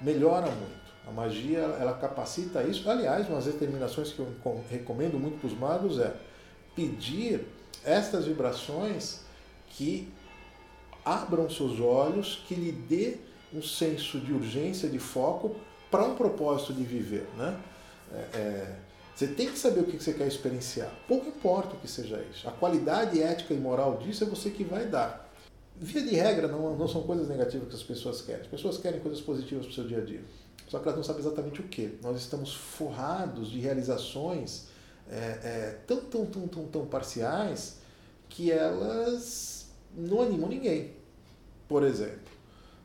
Melhora 0.00 0.46
muito. 0.46 0.80
A 1.06 1.10
magia 1.10 1.58
ela 1.58 1.94
capacita 1.94 2.62
isso. 2.62 2.88
Aliás, 2.88 3.28
umas 3.28 3.46
determinações 3.46 4.12
que 4.12 4.20
eu 4.20 4.28
recomendo 4.70 5.18
muito 5.18 5.38
para 5.38 5.48
os 5.48 5.58
magos 5.58 5.98
é 5.98 6.14
pedir 6.76 7.46
estas 7.84 8.26
vibrações 8.26 9.20
que 9.68 10.08
abram 11.04 11.48
seus 11.48 11.80
olhos, 11.80 12.42
que 12.46 12.54
lhe 12.54 12.72
dê 12.72 13.18
um 13.52 13.62
senso 13.62 14.18
de 14.20 14.32
urgência, 14.32 14.88
de 14.88 14.98
foco 14.98 15.56
para 15.90 16.04
um 16.04 16.14
propósito 16.14 16.72
de 16.72 16.84
viver, 16.84 17.26
né? 17.36 17.58
É, 18.12 18.38
é, 18.38 18.76
você 19.14 19.26
tem 19.26 19.50
que 19.50 19.58
saber 19.58 19.80
o 19.80 19.84
que 19.84 20.02
você 20.02 20.14
quer 20.14 20.26
experienciar. 20.26 20.90
Pouco 21.06 21.28
importa 21.28 21.74
o 21.74 21.78
que 21.78 21.88
seja 21.88 22.24
isso. 22.30 22.48
A 22.48 22.52
qualidade 22.52 23.20
ética 23.20 23.52
e 23.52 23.58
moral 23.58 23.98
disso 23.98 24.24
é 24.24 24.26
você 24.26 24.50
que 24.50 24.64
vai 24.64 24.86
dar. 24.86 25.28
Via 25.76 26.02
de 26.02 26.14
regra, 26.14 26.48
não, 26.48 26.76
não 26.76 26.88
são 26.88 27.02
coisas 27.02 27.28
negativas 27.28 27.68
que 27.68 27.74
as 27.74 27.82
pessoas 27.82 28.22
querem. 28.22 28.42
As 28.42 28.46
pessoas 28.46 28.78
querem 28.78 29.00
coisas 29.00 29.20
positivas 29.20 29.66
para 29.66 29.72
o 29.72 29.74
seu 29.74 29.86
dia 29.86 29.98
a 29.98 30.04
dia. 30.04 30.22
Só 30.68 30.78
que 30.78 30.84
elas 30.84 30.96
não 30.96 31.04
sabem 31.04 31.20
exatamente 31.20 31.60
o 31.60 31.64
que. 31.64 31.98
Nós 32.02 32.16
estamos 32.16 32.54
forrados 32.54 33.50
de 33.50 33.58
realizações 33.58 34.68
é, 35.08 35.14
é, 35.14 35.78
tão, 35.86 36.00
tão, 36.00 36.26
tão, 36.26 36.48
tão, 36.48 36.66
tão 36.66 36.86
parciais 36.86 37.78
que 38.28 38.50
elas 38.50 39.66
não 39.96 40.22
animam 40.22 40.48
ninguém. 40.48 40.92
Por 41.68 41.82
exemplo, 41.82 42.30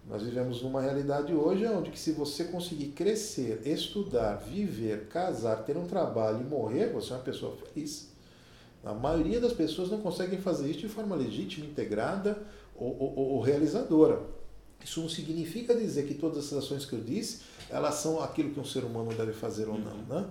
nós 0.08 0.22
vivemos 0.22 0.62
numa 0.62 0.82
realidade 0.82 1.34
hoje 1.34 1.66
onde 1.66 1.90
que 1.90 2.00
se 2.00 2.12
você 2.12 2.46
conseguir 2.46 2.90
crescer, 2.90 3.62
estudar, 3.66 4.36
viver, 4.36 5.08
casar, 5.08 5.64
ter 5.64 5.78
um 5.78 5.88
trabalho 5.88 6.42
e 6.42 6.44
morrer, 6.44 6.92
você 6.92 7.14
é 7.14 7.16
uma 7.16 7.24
pessoa 7.24 7.58
feliz. 7.58 8.10
A 8.84 8.94
maioria 8.94 9.40
das 9.40 9.54
pessoas 9.54 9.90
não 9.90 10.00
conseguem 10.00 10.40
fazer 10.40 10.70
isso 10.70 10.82
de 10.82 10.90
forma 10.90 11.16
legítima, 11.16 11.66
integrada 11.66 12.38
ou, 12.76 12.96
ou, 13.00 13.18
ou 13.34 13.42
realizadora. 13.42 14.22
Isso 14.84 15.02
não 15.02 15.10
significa 15.10 15.74
dizer 15.74 16.06
que 16.06 16.14
todas 16.14 16.46
as 16.46 16.64
ações 16.64 16.86
que 16.86 16.94
eu 16.94 17.02
disse, 17.02 17.42
elas 17.72 17.96
são 17.96 18.22
aquilo 18.22 18.52
que 18.52 18.60
um 18.60 18.66
ser 18.66 18.84
humano 18.84 19.12
deve 19.16 19.34
fazer 19.34 19.68
ou 19.68 19.80
não. 19.80 19.98
Né? 20.08 20.28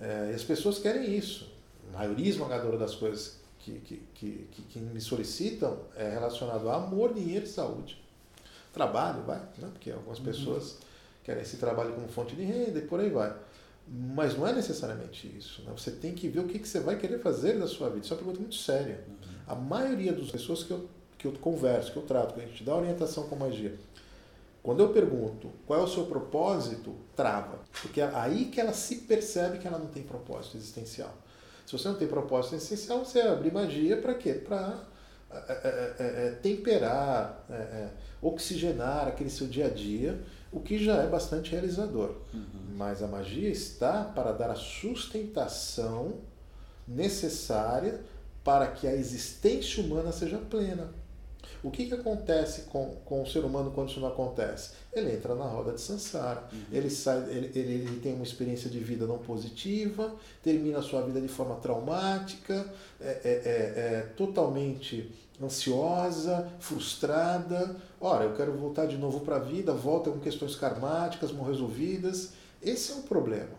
É, 0.00 0.30
e 0.32 0.34
as 0.34 0.44
pessoas 0.44 0.78
querem 0.78 1.16
isso. 1.16 1.50
A 1.92 1.98
maioria 1.98 2.28
esmagadora 2.28 2.78
das 2.78 2.94
coisas 2.94 3.38
que, 3.58 3.80
que, 3.80 4.02
que, 4.14 4.48
que, 4.70 4.78
me 4.78 5.00
solicitam 5.00 5.78
é 5.96 6.08
relacionado 6.10 6.68
a 6.70 6.76
amor, 6.76 7.14
dinheiro 7.14 7.44
e 7.44 7.48
saúde 7.48 7.98
trabalho, 8.78 9.22
vai, 9.22 9.40
né? 9.58 9.68
porque 9.72 9.90
algumas 9.90 10.18
uhum. 10.18 10.24
pessoas 10.24 10.78
querem 11.24 11.42
esse 11.42 11.56
trabalho 11.56 11.92
como 11.92 12.08
fonte 12.08 12.36
de 12.36 12.44
renda 12.44 12.78
e 12.78 12.82
por 12.82 13.00
aí 13.00 13.10
vai. 13.10 13.34
Mas 13.86 14.36
não 14.36 14.46
é 14.46 14.52
necessariamente 14.52 15.26
isso. 15.36 15.62
Né? 15.62 15.72
Você 15.76 15.90
tem 15.90 16.14
que 16.14 16.28
ver 16.28 16.40
o 16.40 16.44
que, 16.44 16.58
que 16.58 16.68
você 16.68 16.80
vai 16.80 16.96
querer 16.96 17.20
fazer 17.20 17.58
da 17.58 17.66
sua 17.66 17.88
vida. 17.88 18.04
Isso 18.04 18.12
é 18.12 18.16
uma 18.16 18.22
pergunta 18.22 18.40
muito 18.40 18.54
séria. 18.54 19.04
Uhum. 19.08 19.34
A 19.46 19.54
maioria 19.54 20.12
das 20.12 20.30
pessoas 20.30 20.62
que 20.62 20.70
eu, 20.70 20.88
que 21.16 21.26
eu 21.26 21.32
converso, 21.32 21.92
que 21.92 21.98
eu 21.98 22.02
trato, 22.02 22.34
que 22.34 22.40
a 22.40 22.46
gente 22.46 22.62
dá 22.62 22.76
orientação 22.76 23.26
com 23.28 23.36
magia, 23.36 23.74
quando 24.68 24.80
eu 24.80 24.90
pergunto 24.90 25.50
qual 25.66 25.80
é 25.80 25.82
o 25.82 25.88
seu 25.88 26.04
propósito, 26.04 26.94
trava. 27.16 27.58
Porque 27.80 28.02
é 28.02 28.10
aí 28.12 28.44
que 28.44 28.60
ela 28.60 28.74
se 28.74 28.96
percebe 28.96 29.56
que 29.56 29.66
ela 29.66 29.78
não 29.78 29.86
tem 29.86 30.02
propósito 30.02 30.58
existencial. 30.58 31.10
Se 31.64 31.72
você 31.72 31.88
não 31.88 31.94
tem 31.94 32.06
propósito 32.06 32.54
existencial, 32.54 33.02
você 33.02 33.22
abre 33.22 33.50
magia 33.50 33.96
para 33.96 34.12
quê? 34.12 34.34
Para 34.34 34.78
é, 35.30 35.38
é, 35.38 35.94
é, 35.98 36.26
é, 36.26 36.30
temperar, 36.42 37.46
é, 37.48 37.88
oxigenar 38.20 39.08
aquele 39.08 39.30
seu 39.30 39.46
dia 39.46 39.68
a 39.68 39.70
dia, 39.70 40.22
o 40.52 40.60
que 40.60 40.76
já 40.76 40.96
é 40.96 41.06
bastante 41.06 41.52
realizador. 41.52 42.16
Uhum. 42.34 42.76
Mas 42.76 43.02
a 43.02 43.06
magia 43.06 43.48
está 43.48 44.04
para 44.04 44.32
dar 44.32 44.50
a 44.50 44.54
sustentação 44.54 46.18
necessária 46.86 48.02
para 48.44 48.66
que 48.66 48.86
a 48.86 48.92
existência 48.92 49.82
humana 49.82 50.12
seja 50.12 50.36
plena. 50.36 50.92
O 51.62 51.70
que, 51.70 51.86
que 51.86 51.94
acontece 51.94 52.62
com, 52.62 52.96
com 53.04 53.22
o 53.22 53.26
ser 53.26 53.44
humano 53.44 53.72
quando 53.74 53.90
isso 53.90 54.00
não 54.00 54.08
acontece? 54.08 54.70
Ele 54.92 55.12
entra 55.12 55.34
na 55.34 55.44
roda 55.44 55.72
de 55.72 55.80
Sansara, 55.80 56.44
uhum. 56.52 56.58
ele, 56.72 56.90
sai, 56.90 57.18
ele, 57.30 57.50
ele, 57.54 57.74
ele, 57.74 58.00
tem 58.00 58.14
uma 58.14 58.24
experiência 58.24 58.70
de 58.70 58.78
vida 58.78 59.06
não 59.06 59.18
positiva, 59.18 60.14
termina 60.42 60.78
a 60.78 60.82
sua 60.82 61.02
vida 61.02 61.20
de 61.20 61.28
forma 61.28 61.56
traumática, 61.56 62.72
é, 63.00 63.06
é, 63.06 63.30
é, 63.30 63.94
é 63.94 64.00
totalmente 64.16 65.10
ansiosa, 65.42 66.48
frustrada. 66.58 67.76
Ora, 68.00 68.24
eu 68.24 68.34
quero 68.34 68.52
voltar 68.52 68.86
de 68.86 68.96
novo 68.96 69.20
para 69.20 69.36
a 69.36 69.40
vida, 69.40 69.72
volta 69.72 70.10
com 70.10 70.18
questões 70.18 70.54
karmáticas 70.54 71.32
mal 71.32 71.46
resolvidas. 71.46 72.32
Esse 72.62 72.92
é 72.92 72.94
o 72.96 73.02
problema. 73.02 73.50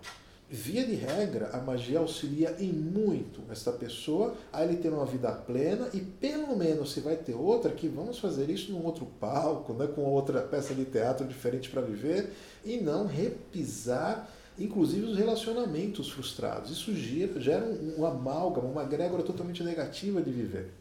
Via 0.52 0.84
de 0.84 0.96
regra, 0.96 1.52
a 1.54 1.58
magia 1.58 2.00
auxilia 2.00 2.56
em 2.60 2.74
muito 2.74 3.40
esta 3.52 3.72
pessoa 3.72 4.36
a 4.52 4.64
ele 4.64 4.78
ter 4.78 4.90
uma 4.90 5.06
vida 5.06 5.32
plena 5.32 5.88
e 5.94 6.00
pelo 6.00 6.58
menos 6.58 6.92
se 6.92 7.02
vai 7.02 7.16
ter 7.16 7.36
outra 7.36 7.72
que 7.72 7.88
vamos 7.88 8.18
fazer 8.18 8.50
isso 8.50 8.72
num 8.72 8.84
outro 8.84 9.06
palco, 9.20 9.74
né, 9.74 9.86
com 9.86 10.02
outra 10.02 10.42
peça 10.42 10.74
de 10.74 10.86
teatro 10.86 11.28
diferente 11.28 11.70
para 11.70 11.82
viver 11.82 12.34
e 12.66 12.78
não 12.78 13.06
repisar 13.06 14.28
inclusive 14.58 15.06
os 15.06 15.18
relacionamentos 15.18 16.10
frustrados. 16.10 16.72
Isso 16.72 16.96
gera, 16.96 17.40
gera 17.40 17.66
um, 17.66 18.02
um 18.02 18.06
amálgama, 18.06 18.68
uma 18.68 18.84
grégora 18.84 19.22
totalmente 19.22 19.64
negativa 19.64 20.20
de 20.20 20.32
viver. 20.32 20.72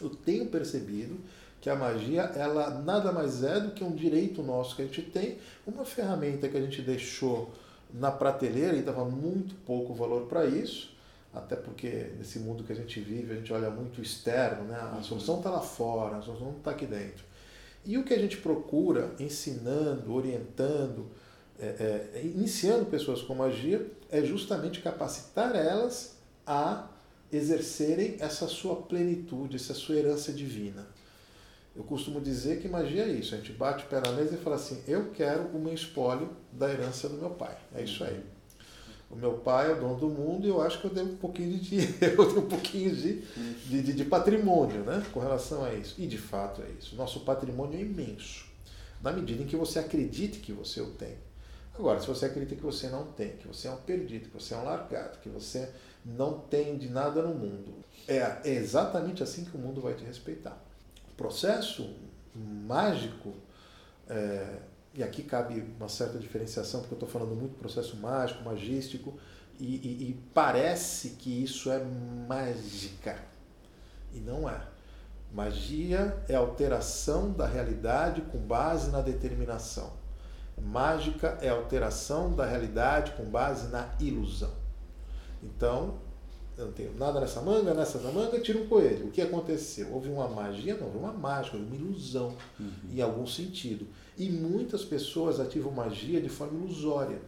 Eu 0.00 0.08
tenho 0.08 0.46
percebido 0.46 1.18
que 1.60 1.70
a 1.70 1.76
magia 1.76 2.22
ela 2.34 2.70
nada 2.82 3.12
mais 3.12 3.44
é 3.44 3.60
do 3.60 3.70
que 3.70 3.84
um 3.84 3.94
direito 3.94 4.42
nosso 4.42 4.74
que 4.74 4.82
a 4.82 4.86
gente 4.86 5.02
tem, 5.02 5.36
uma 5.66 5.84
ferramenta 5.84 6.48
que 6.48 6.56
a 6.56 6.60
gente 6.60 6.82
deixou 6.82 7.52
na 7.92 8.10
prateleira 8.10 8.76
e 8.76 8.82
dava 8.82 9.04
muito 9.04 9.54
pouco 9.66 9.94
valor 9.94 10.26
para 10.26 10.46
isso, 10.46 10.96
até 11.32 11.56
porque 11.56 12.12
nesse 12.18 12.38
mundo 12.38 12.64
que 12.64 12.72
a 12.72 12.76
gente 12.76 13.00
vive 13.00 13.32
a 13.32 13.36
gente 13.36 13.52
olha 13.52 13.70
muito 13.70 14.00
externo, 14.00 14.64
né? 14.64 14.78
a 14.78 14.96
uhum. 14.96 15.02
solução 15.02 15.38
está 15.38 15.50
lá 15.50 15.60
fora, 15.60 16.16
a 16.16 16.22
solução 16.22 16.48
não 16.48 16.58
está 16.58 16.70
aqui 16.70 16.86
dentro. 16.86 17.24
E 17.84 17.98
o 17.98 18.04
que 18.04 18.14
a 18.14 18.18
gente 18.18 18.36
procura 18.36 19.14
ensinando, 19.18 20.14
orientando, 20.14 21.06
é, 21.58 22.10
é, 22.14 22.22
iniciando 22.24 22.86
pessoas 22.86 23.22
com 23.22 23.34
magia, 23.34 23.86
é 24.10 24.22
justamente 24.22 24.80
capacitar 24.80 25.56
elas 25.56 26.16
a 26.46 26.88
exercerem 27.32 28.16
essa 28.20 28.46
sua 28.46 28.76
plenitude, 28.76 29.56
essa 29.56 29.74
sua 29.74 29.96
herança 29.96 30.32
divina. 30.32 30.86
Eu 31.74 31.84
costumo 31.84 32.20
dizer 32.20 32.60
que 32.60 32.68
magia 32.68 33.04
é 33.04 33.08
isso. 33.08 33.34
A 33.34 33.38
gente 33.38 33.52
bate 33.52 33.84
o 33.84 33.88
pé 33.88 34.00
na 34.00 34.12
mesa 34.12 34.34
e 34.34 34.38
fala 34.38 34.56
assim: 34.56 34.82
eu 34.86 35.10
quero 35.10 35.44
o 35.48 35.58
meu 35.58 35.72
espólio 35.72 36.30
da 36.52 36.70
herança 36.70 37.08
do 37.08 37.16
meu 37.16 37.30
pai. 37.30 37.56
É 37.74 37.82
isso 37.82 38.04
aí. 38.04 38.22
O 39.10 39.16
meu 39.16 39.34
pai 39.34 39.70
é 39.70 39.74
o 39.74 39.80
dono 39.80 39.96
do 39.96 40.08
mundo 40.08 40.46
e 40.46 40.48
eu 40.48 40.62
acho 40.62 40.80
que 40.80 40.86
eu 40.86 40.90
devo 40.90 41.12
um 41.12 41.16
pouquinho 41.16 41.50
de 41.50 41.60
dinheiro, 41.60 41.98
tenho 42.00 42.38
um 42.38 42.48
pouquinho 42.48 42.96
de, 42.96 43.20
de, 43.20 43.82
de, 43.82 43.92
de 43.92 44.04
patrimônio 44.06 44.80
né, 44.84 45.04
com 45.12 45.20
relação 45.20 45.62
a 45.62 45.74
isso. 45.74 45.94
E 45.98 46.06
de 46.06 46.16
fato 46.16 46.62
é 46.62 46.70
isso. 46.78 46.96
Nosso 46.96 47.20
patrimônio 47.20 47.78
é 47.78 47.82
imenso. 47.82 48.46
Na 49.02 49.12
medida 49.12 49.42
em 49.42 49.46
que 49.46 49.56
você 49.56 49.78
acredite 49.78 50.38
que 50.38 50.52
você 50.52 50.80
o 50.80 50.92
tem. 50.92 51.14
Agora, 51.78 52.00
se 52.00 52.06
você 52.06 52.26
acredita 52.26 52.54
que 52.54 52.62
você 52.62 52.88
não 52.88 53.04
tem, 53.04 53.36
que 53.36 53.46
você 53.46 53.68
é 53.68 53.70
um 53.70 53.76
perdido, 53.76 54.28
que 54.28 54.34
você 54.34 54.54
é 54.54 54.56
um 54.56 54.64
largado, 54.64 55.18
que 55.18 55.28
você 55.28 55.70
não 56.04 56.38
tem 56.38 56.76
de 56.78 56.88
nada 56.88 57.22
no 57.22 57.34
mundo, 57.34 57.74
é 58.08 58.40
exatamente 58.44 59.22
assim 59.22 59.44
que 59.44 59.56
o 59.56 59.60
mundo 59.60 59.80
vai 59.80 59.94
te 59.94 60.04
respeitar. 60.04 60.58
Processo 61.16 61.94
mágico, 62.34 63.34
é, 64.08 64.58
e 64.94 65.02
aqui 65.02 65.22
cabe 65.22 65.64
uma 65.78 65.88
certa 65.88 66.18
diferenciação, 66.18 66.80
porque 66.80 66.94
eu 66.94 66.96
estou 66.96 67.08
falando 67.08 67.34
muito 67.34 67.58
processo 67.58 67.96
mágico, 67.96 68.42
magístico, 68.42 69.18
e, 69.58 69.76
e, 69.76 70.10
e 70.10 70.20
parece 70.34 71.10
que 71.10 71.42
isso 71.42 71.70
é 71.70 71.82
mágica. 72.28 73.16
E 74.12 74.18
não 74.18 74.48
é. 74.48 74.60
Magia 75.32 76.22
é 76.28 76.34
alteração 76.34 77.32
da 77.32 77.46
realidade 77.46 78.20
com 78.22 78.38
base 78.38 78.90
na 78.90 79.00
determinação. 79.00 79.94
Mágica 80.60 81.38
é 81.40 81.48
alteração 81.48 82.34
da 82.34 82.44
realidade 82.44 83.12
com 83.12 83.24
base 83.24 83.68
na 83.68 83.88
ilusão. 83.98 84.52
Então, 85.42 85.98
eu 86.62 86.66
não 86.66 86.72
tenho 86.72 86.94
nada 86.96 87.20
nessa 87.20 87.40
manga, 87.40 87.74
nessa 87.74 87.98
manga, 87.98 88.40
tira 88.40 88.58
um 88.58 88.66
coelho. 88.66 89.06
O 89.06 89.10
que 89.10 89.20
aconteceu? 89.20 89.92
Houve 89.92 90.08
uma 90.08 90.28
magia? 90.28 90.76
Não, 90.76 90.86
houve 90.86 90.98
uma 90.98 91.12
mágica, 91.12 91.56
uma 91.56 91.74
ilusão, 91.74 92.36
uhum. 92.58 92.72
em 92.90 93.00
algum 93.00 93.26
sentido. 93.26 93.86
E 94.16 94.28
muitas 94.30 94.84
pessoas 94.84 95.40
ativam 95.40 95.72
magia 95.72 96.20
de 96.20 96.28
forma 96.28 96.58
ilusória, 96.58 97.20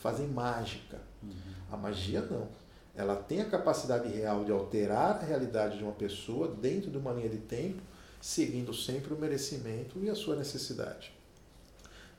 fazem 0.00 0.28
mágica. 0.28 1.00
Uhum. 1.22 1.30
A 1.70 1.76
magia 1.76 2.20
não. 2.22 2.48
Ela 2.94 3.16
tem 3.16 3.40
a 3.40 3.44
capacidade 3.44 4.08
real 4.08 4.44
de 4.44 4.52
alterar 4.52 5.16
a 5.16 5.24
realidade 5.24 5.76
de 5.76 5.84
uma 5.84 5.92
pessoa 5.92 6.48
dentro 6.48 6.90
de 6.90 6.96
uma 6.96 7.12
linha 7.12 7.28
de 7.28 7.38
tempo, 7.38 7.82
seguindo 8.20 8.72
sempre 8.72 9.12
o 9.12 9.18
merecimento 9.18 9.98
e 10.02 10.08
a 10.08 10.14
sua 10.14 10.34
necessidade. 10.34 11.12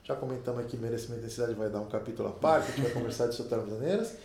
Já 0.03 0.15
comentamos 0.15 0.63
aqui 0.63 0.77
merecimento 0.77 1.21
e 1.21 1.23
necessidade, 1.23 1.53
vai 1.53 1.69
dar 1.69 1.82
um 1.82 1.89
capítulo 1.89 2.30
à 2.30 2.32
parte, 2.32 2.71
a 2.71 2.75
gente 2.75 2.82
vai 2.82 2.91
conversar 2.93 3.27
disso 3.27 3.43
de 3.43 3.53
outras 3.53 3.69
maneiras, 3.69 4.15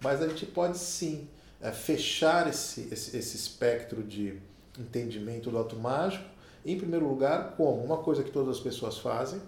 mas 0.00 0.20
a 0.20 0.28
gente 0.28 0.44
pode 0.44 0.76
sim 0.76 1.26
fechar 1.70 2.48
esse, 2.48 2.88
esse, 2.90 3.16
esse 3.16 3.36
espectro 3.36 4.02
de 4.02 4.38
entendimento 4.78 5.50
do 5.50 5.58
auto 5.58 5.76
mágico, 5.76 6.24
em 6.64 6.76
primeiro 6.76 7.06
lugar, 7.08 7.54
como 7.56 7.84
uma 7.84 7.98
coisa 7.98 8.22
que 8.22 8.30
todas 8.30 8.56
as 8.56 8.60
pessoas 8.62 8.98
fazem, 8.98 9.40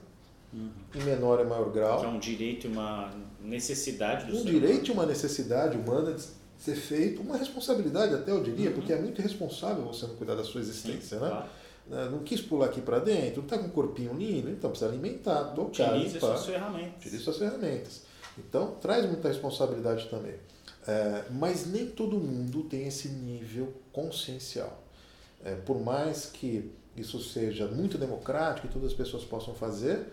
uhum. 0.52 0.70
em 0.94 1.02
menor 1.02 1.40
e 1.40 1.44
maior 1.44 1.70
grau. 1.70 2.00
Que 2.00 2.06
é 2.06 2.08
um 2.08 2.18
direito 2.18 2.66
e 2.66 2.70
uma 2.70 3.12
necessidade 3.40 4.26
do 4.26 4.36
Um 4.36 4.44
direito 4.44 4.90
e 4.90 4.92
uma 4.92 5.06
necessidade 5.06 5.76
humana 5.76 6.12
de 6.12 6.24
ser 6.58 6.76
feito, 6.76 7.20
uma 7.20 7.36
responsabilidade 7.36 8.14
até 8.14 8.30
eu 8.30 8.42
diria, 8.42 8.70
uhum. 8.70 8.76
porque 8.76 8.92
é 8.92 9.00
muito 9.00 9.20
irresponsável 9.20 9.84
você 9.84 10.06
não 10.06 10.14
cuidar 10.14 10.34
da 10.34 10.44
sua 10.44 10.60
existência, 10.60 11.18
Sim, 11.18 11.24
né? 11.24 11.30
Claro. 11.30 11.46
Né, 11.86 12.08
não 12.10 12.20
quis 12.20 12.40
pular 12.40 12.66
aqui 12.66 12.80
para 12.80 12.98
dentro, 12.98 13.42
não 13.42 13.44
está 13.44 13.58
com 13.58 13.66
um 13.66 13.70
corpinho 13.70 14.14
lindo, 14.14 14.48
então 14.48 14.70
precisa 14.70 14.90
alimentar, 14.90 15.52
tocar. 15.54 15.92
Utilize 15.92 16.18
suas 16.18 16.46
ferramentas. 16.46 16.96
Utilize 16.96 17.22
suas 17.22 17.36
ferramentas. 17.36 18.02
Então, 18.38 18.76
traz 18.80 19.04
muita 19.06 19.28
responsabilidade 19.28 20.08
também. 20.08 20.34
É, 20.86 21.24
mas 21.30 21.66
nem 21.66 21.86
todo 21.86 22.16
mundo 22.16 22.64
tem 22.64 22.86
esse 22.86 23.08
nível 23.08 23.72
consciencial. 23.92 24.82
É, 25.44 25.54
por 25.54 25.80
mais 25.80 26.26
que 26.26 26.70
isso 26.96 27.20
seja 27.20 27.66
muito 27.66 27.98
democrático 27.98 28.66
e 28.66 28.70
todas 28.70 28.90
as 28.90 28.96
pessoas 28.96 29.24
possam 29.24 29.54
fazer, 29.54 30.06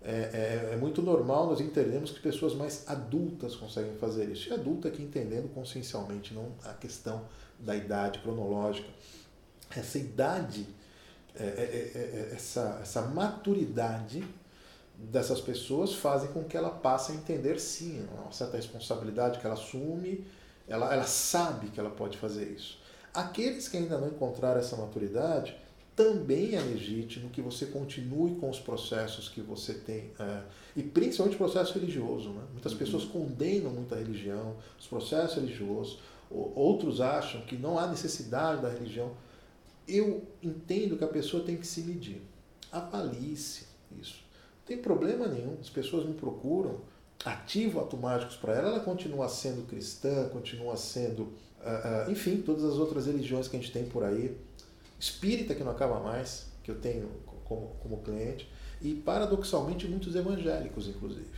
é, 0.00 0.12
é, 0.12 0.70
é, 0.72 0.76
muito 0.76 1.02
normal 1.02 1.46
nós 1.46 1.60
entendermos 1.60 2.12
que 2.12 2.20
pessoas 2.20 2.54
mais 2.54 2.84
adultas 2.88 3.56
conseguem 3.56 3.96
fazer 3.96 4.28
isso. 4.30 4.48
E 4.48 4.52
adulta 4.52 4.90
que 4.90 5.02
entendendo 5.02 5.52
consciencialmente, 5.52 6.32
não 6.32 6.52
a 6.64 6.72
questão 6.74 7.24
da 7.58 7.74
idade 7.74 8.20
cronológica. 8.20 8.88
Essa 9.74 9.98
idade 9.98 10.66
é, 11.34 11.44
é, 11.44 11.46
é, 11.46 12.30
é, 12.30 12.34
essa, 12.34 12.78
essa 12.80 13.02
maturidade 13.02 14.24
dessas 14.98 15.40
pessoas 15.40 15.94
fazem 15.94 16.30
com 16.32 16.44
que 16.44 16.56
ela 16.56 16.70
passe 16.70 17.12
a 17.12 17.14
entender 17.14 17.58
sim, 17.60 18.04
uma 18.12 18.32
certa 18.32 18.56
responsabilidade 18.56 19.38
que 19.38 19.46
ela 19.46 19.54
assume, 19.54 20.26
ela, 20.66 20.92
ela 20.92 21.04
sabe 21.04 21.68
que 21.68 21.78
ela 21.78 21.90
pode 21.90 22.18
fazer 22.18 22.50
isso. 22.50 22.78
Aqueles 23.14 23.68
que 23.68 23.76
ainda 23.76 23.96
não 23.96 24.08
encontraram 24.08 24.60
essa 24.60 24.76
maturidade, 24.76 25.56
também 25.96 26.54
é 26.54 26.60
legítimo 26.60 27.30
que 27.30 27.40
você 27.40 27.66
continue 27.66 28.36
com 28.36 28.50
os 28.50 28.60
processos 28.60 29.28
que 29.28 29.40
você 29.40 29.74
tem, 29.74 30.12
é, 30.18 30.42
e 30.76 30.82
principalmente 30.82 31.34
o 31.34 31.38
processo 31.38 31.74
religioso. 31.74 32.30
Né? 32.30 32.42
Muitas 32.52 32.72
uhum. 32.72 32.78
pessoas 32.78 33.04
condenam 33.04 33.70
muito 33.70 33.94
a 33.94 33.98
religião, 33.98 34.56
os 34.78 34.86
processos 34.86 35.36
religiosos, 35.36 35.98
outros 36.30 37.00
acham 37.00 37.40
que 37.42 37.56
não 37.56 37.78
há 37.78 37.86
necessidade 37.86 38.60
da 38.60 38.68
religião 38.68 39.12
eu 39.88 40.22
entendo 40.42 40.96
que 40.96 41.04
a 41.04 41.08
pessoa 41.08 41.42
tem 41.42 41.56
que 41.56 41.66
se 41.66 41.80
medir. 41.80 42.20
Avalie-se 42.70 43.66
isso. 43.98 44.22
Tem 44.68 44.76
problema 44.76 45.26
nenhum. 45.26 45.56
As 45.58 45.70
pessoas 45.70 46.04
me 46.04 46.12
procuram, 46.12 46.82
ativo 47.24 47.80
automáticos 47.80 48.36
para 48.36 48.52
ela, 48.52 48.68
ela 48.68 48.80
continua 48.80 49.26
sendo 49.26 49.66
cristã, 49.66 50.28
continua 50.28 50.76
sendo, 50.76 51.22
uh, 51.22 52.06
uh, 52.06 52.12
enfim, 52.12 52.42
todas 52.42 52.62
as 52.62 52.74
outras 52.74 53.06
religiões 53.06 53.48
que 53.48 53.56
a 53.56 53.58
gente 53.58 53.72
tem 53.72 53.86
por 53.86 54.04
aí. 54.04 54.36
Espírita, 55.00 55.54
que 55.54 55.64
não 55.64 55.72
acaba 55.72 55.98
mais, 56.00 56.48
que 56.62 56.70
eu 56.70 56.78
tenho 56.78 57.08
como, 57.46 57.68
como 57.80 58.02
cliente. 58.02 58.46
E, 58.82 58.92
paradoxalmente, 58.92 59.88
muitos 59.88 60.14
evangélicos, 60.14 60.86
inclusive. 60.86 61.30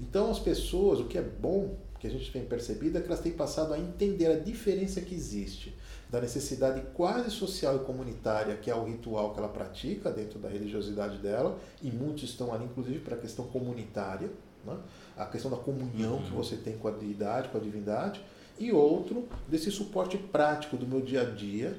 Então, 0.00 0.30
as 0.30 0.38
pessoas, 0.38 1.00
o 1.00 1.06
que 1.06 1.18
é 1.18 1.22
bom, 1.22 1.76
que 2.08 2.14
a 2.14 2.18
gente 2.18 2.32
tem 2.32 2.44
percebido, 2.44 2.98
é 2.98 3.00
que 3.00 3.06
elas 3.06 3.20
têm 3.20 3.32
passado 3.32 3.74
a 3.74 3.78
entender 3.78 4.26
a 4.26 4.38
diferença 4.38 5.00
que 5.00 5.14
existe 5.14 5.74
da 6.08 6.20
necessidade 6.20 6.82
quase 6.94 7.30
social 7.30 7.76
e 7.76 7.78
comunitária, 7.80 8.56
que 8.56 8.70
é 8.70 8.74
o 8.74 8.84
ritual 8.84 9.32
que 9.32 9.40
ela 9.40 9.48
pratica 9.48 10.10
dentro 10.10 10.38
da 10.38 10.48
religiosidade 10.48 11.18
dela, 11.18 11.58
e 11.82 11.90
muitos 11.90 12.22
estão 12.24 12.54
ali, 12.54 12.64
inclusive, 12.64 13.00
para 13.00 13.16
a 13.16 13.18
questão 13.18 13.46
comunitária, 13.46 14.30
né? 14.64 14.76
a 15.16 15.26
questão 15.26 15.50
da 15.50 15.56
comunhão 15.56 16.14
uhum. 16.14 16.22
que 16.22 16.30
você 16.30 16.56
tem 16.56 16.78
com 16.78 16.86
a 16.86 16.92
deidade, 16.92 17.48
com 17.48 17.58
a 17.58 17.60
divindade, 17.60 18.22
e 18.58 18.72
outro 18.72 19.28
desse 19.48 19.70
suporte 19.70 20.16
prático 20.16 20.76
do 20.76 20.86
meu 20.86 21.00
dia 21.00 21.22
a 21.22 21.24
dia, 21.24 21.76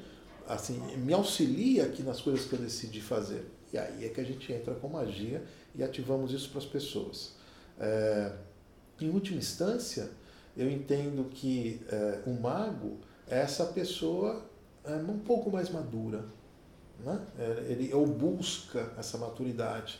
assim, 0.47 0.79
me 0.97 1.13
auxilia 1.13 1.85
aqui 1.85 2.03
nas 2.03 2.19
coisas 2.21 2.45
que 2.45 2.53
eu 2.53 2.59
decidi 2.59 3.01
fazer. 3.01 3.45
E 3.71 3.77
aí 3.77 4.05
é 4.05 4.09
que 4.09 4.21
a 4.21 4.23
gente 4.23 4.51
entra 4.51 4.75
com 4.75 4.87
magia 4.87 5.43
e 5.73 5.83
ativamos 5.83 6.31
isso 6.31 6.49
para 6.49 6.59
as 6.59 6.65
pessoas. 6.65 7.33
É, 7.79 8.31
em 8.99 9.09
última 9.09 9.37
instância, 9.37 10.09
eu 10.55 10.69
entendo 10.69 11.29
que 11.29 11.81
é, 11.89 12.19
o 12.25 12.33
mago 12.33 12.97
essa 13.29 13.65
pessoa 13.65 14.41
é 14.85 14.95
um 14.95 15.19
pouco 15.19 15.51
mais 15.51 15.69
madura. 15.69 16.23
Né? 17.03 17.19
É, 17.37 17.65
ele 17.69 17.93
ou 17.93 18.07
busca 18.07 18.91
essa 18.97 19.17
maturidade. 19.17 19.99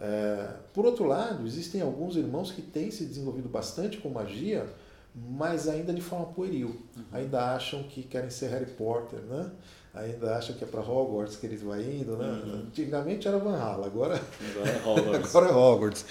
É, 0.00 0.54
por 0.72 0.86
outro 0.86 1.04
lado, 1.04 1.46
existem 1.46 1.82
alguns 1.82 2.16
irmãos 2.16 2.50
que 2.50 2.62
têm 2.62 2.90
se 2.90 3.04
desenvolvido 3.04 3.48
bastante 3.48 3.98
com 3.98 4.08
magia, 4.08 4.66
mas 5.14 5.68
ainda 5.68 5.92
de 5.92 6.00
forma 6.00 6.26
pueril. 6.26 6.68
Uhum. 6.96 7.04
Ainda 7.12 7.54
acham 7.54 7.82
que 7.82 8.02
querem 8.02 8.30
ser 8.30 8.48
Harry 8.48 8.70
Potter, 8.70 9.18
né? 9.20 9.50
ainda 9.92 10.36
acham 10.36 10.54
que 10.54 10.64
é 10.64 10.66
para 10.66 10.80
Hogwarts 10.80 11.36
que 11.36 11.46
eles 11.46 11.62
vão 11.62 11.78
indo. 11.80 12.16
Né? 12.16 12.26
Uhum. 12.26 12.60
Antigamente 12.68 13.28
era 13.28 13.38
Van 13.38 13.56
Halen, 13.56 13.86
agora, 13.86 14.20
agora 14.50 14.70
é 14.70 14.86
Hogwarts. 14.86 15.28
agora 15.34 15.50
é 15.50 15.54
Hogwarts. 15.54 16.04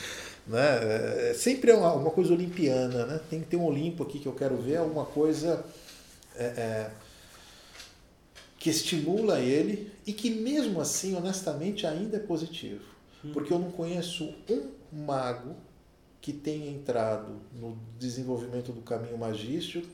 Né? 0.49 1.29
É, 1.29 1.33
sempre 1.35 1.69
é 1.69 1.75
uma, 1.75 1.93
uma 1.93 2.09
coisa 2.09 2.33
olimpiana, 2.33 3.05
né? 3.05 3.21
tem 3.29 3.39
que 3.39 3.45
ter 3.45 3.55
um 3.55 3.65
Olimpo 3.65 4.01
aqui 4.01 4.17
que 4.17 4.25
eu 4.25 4.33
quero 4.33 4.57
ver, 4.57 4.77
alguma 4.77 5.05
coisa 5.05 5.63
é, 6.35 6.43
é, 6.43 6.91
que 8.57 8.71
estimula 8.71 9.39
ele 9.39 9.91
e 10.07 10.12
que 10.12 10.31
mesmo 10.31 10.81
assim, 10.81 11.15
honestamente, 11.15 11.85
ainda 11.85 12.17
é 12.17 12.19
positivo. 12.19 12.83
Hum. 13.23 13.31
Porque 13.31 13.53
eu 13.53 13.59
não 13.59 13.69
conheço 13.69 14.33
um 14.49 14.71
mago 15.05 15.55
que 16.19 16.33
tenha 16.33 16.67
entrado 16.71 17.39
no 17.53 17.77
desenvolvimento 17.99 18.71
do 18.71 18.81
caminho 18.81 19.19
magístico 19.19 19.88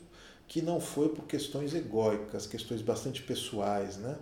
que 0.48 0.62
não 0.62 0.80
foi 0.80 1.10
por 1.10 1.26
questões 1.26 1.74
egóicas, 1.74 2.48
questões 2.48 2.82
bastante 2.82 3.22
pessoais, 3.22 3.98
né? 3.98 4.16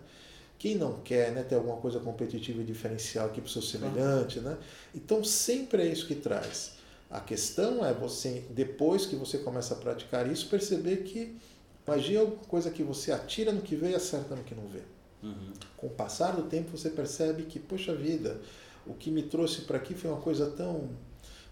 Quem 0.58 0.76
não 0.76 1.02
quer 1.02 1.32
né, 1.32 1.44
ter 1.44 1.56
alguma 1.56 1.78
coisa 1.78 2.00
competitiva 2.00 2.62
e 2.62 2.66
diferencial 2.66 3.28
aqui 3.28 3.42
para 3.42 3.48
o 3.48 3.52
seu 3.52 3.62
semelhante, 3.62 4.40
né? 4.40 4.58
Então 4.96 5.24
sempre 5.24 5.84
é 5.84 5.88
isso 5.88 6.08
que 6.08 6.16
traz. 6.16 6.74
A 7.10 7.20
questão 7.20 7.86
é 7.86 7.94
você, 7.94 8.44
depois 8.50 9.06
que 9.06 9.16
você 9.16 9.38
começa 9.38 9.74
a 9.74 9.78
praticar 9.78 10.32
isso, 10.32 10.48
perceber 10.48 11.04
que 11.04 11.38
Magia 11.86 12.18
é 12.18 12.22
alguma 12.22 12.44
coisa 12.46 12.72
que 12.72 12.82
você 12.82 13.12
atira 13.12 13.52
no 13.52 13.62
que 13.62 13.76
vê 13.76 13.92
e 13.92 13.96
acerta 13.96 14.36
no 14.36 14.44
que 14.44 14.56
não 14.56 14.68
vê. 14.68 14.82
Uhum. 15.22 15.54
Com 15.78 15.88
o 15.88 15.90
passar 15.90 16.36
do 16.36 16.44
tempo 16.44 16.76
você 16.76 16.90
percebe 16.90 17.44
que, 17.44 17.60
poxa 17.60 17.94
vida, 17.94 18.40
o 18.86 18.94
que 18.94 19.12
me 19.12 19.24
trouxe 19.24 19.62
para 19.62 19.78
aqui 19.78 19.94
foi 19.94 20.10
uma 20.10 20.22
coisa 20.22 20.50
tão, 20.52 20.90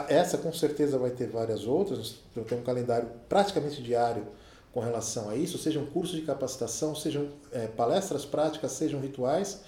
Essa 0.10 0.38
com 0.38 0.52
certeza 0.52 0.98
vai 0.98 1.12
ter 1.12 1.28
várias 1.28 1.66
outras. 1.66 2.18
Eu 2.36 2.44
tenho 2.44 2.62
um 2.62 2.64
calendário 2.64 3.10
praticamente 3.30 3.82
diário 3.82 4.28
com 4.74 4.82
relação 4.82 5.30
a 5.30 5.36
isso, 5.36 5.58
sejam 5.58 5.86
cursos 5.88 6.16
de 6.16 6.22
capacitação, 6.22 6.94
sejam 6.94 7.30
é, 7.52 7.68
palestras 7.68 8.26
práticas, 8.26 8.74
sejam 8.74 9.00
rituais. 9.00 9.62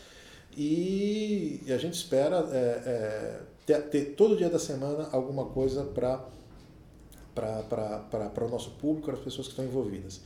E, 0.55 1.63
e 1.65 1.73
a 1.73 1.77
gente 1.77 1.93
espera 1.93 2.47
é, 2.51 2.57
é, 2.57 3.39
ter, 3.65 3.81
ter, 3.89 4.05
todo 4.15 4.35
dia 4.35 4.49
da 4.49 4.59
semana 4.59 5.07
alguma 5.11 5.45
coisa 5.45 5.83
para 5.83 6.25
para 7.33 8.45
o 8.45 8.49
nosso 8.49 8.71
público, 8.71 9.05
para 9.05 9.15
as 9.15 9.23
pessoas 9.23 9.47
que 9.47 9.53
estão 9.53 9.63
envolvidas. 9.63 10.21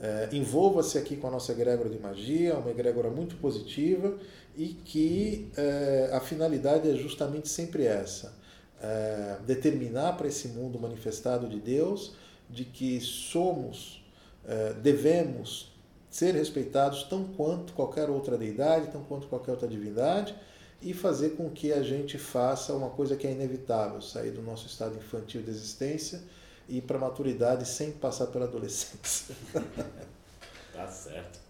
É, 0.00 0.28
Envolva-se 0.32 0.96
aqui 0.96 1.16
com 1.16 1.26
a 1.26 1.30
nossa 1.30 1.50
egrégora 1.52 1.88
de 1.88 1.98
magia, 1.98 2.56
uma 2.56 2.70
egrégora 2.70 3.10
muito 3.10 3.36
positiva 3.36 4.16
e 4.56 4.68
que 4.68 5.50
é, 5.56 6.10
a 6.12 6.20
finalidade 6.20 6.88
é 6.88 6.94
justamente 6.94 7.48
sempre 7.48 7.84
essa: 7.84 8.32
é, 8.80 9.38
determinar 9.44 10.12
para 10.16 10.28
esse 10.28 10.48
mundo 10.48 10.78
manifestado 10.78 11.48
de 11.48 11.58
Deus 11.58 12.14
de 12.48 12.64
que 12.64 13.00
somos, 13.00 14.04
é, 14.46 14.72
devemos 14.74 15.76
ser 16.08 16.34
respeitados 16.34 17.02
tão 17.02 17.24
quanto 17.24 17.72
qualquer 17.72 18.08
outra 18.08 18.38
deidade, 18.38 18.90
tão 18.90 19.02
quanto 19.02 19.26
qualquer 19.26 19.50
outra 19.50 19.68
divindade, 19.68 20.34
e 20.80 20.94
fazer 20.94 21.30
com 21.30 21.50
que 21.50 21.72
a 21.72 21.82
gente 21.82 22.16
faça 22.16 22.72
uma 22.72 22.88
coisa 22.88 23.16
que 23.16 23.26
é 23.26 23.32
inevitável, 23.32 24.00
sair 24.00 24.30
do 24.30 24.40
nosso 24.40 24.66
estado 24.66 24.96
infantil 24.96 25.42
de 25.42 25.50
existência 25.50 26.22
ir 26.68 26.82
para 26.82 26.96
a 26.96 27.00
maturidade 27.00 27.66
sem 27.66 27.92
passar 27.92 28.26
pela 28.28 28.44
adolescência. 28.44 29.34
tá 30.72 30.86
certo. 30.88 31.47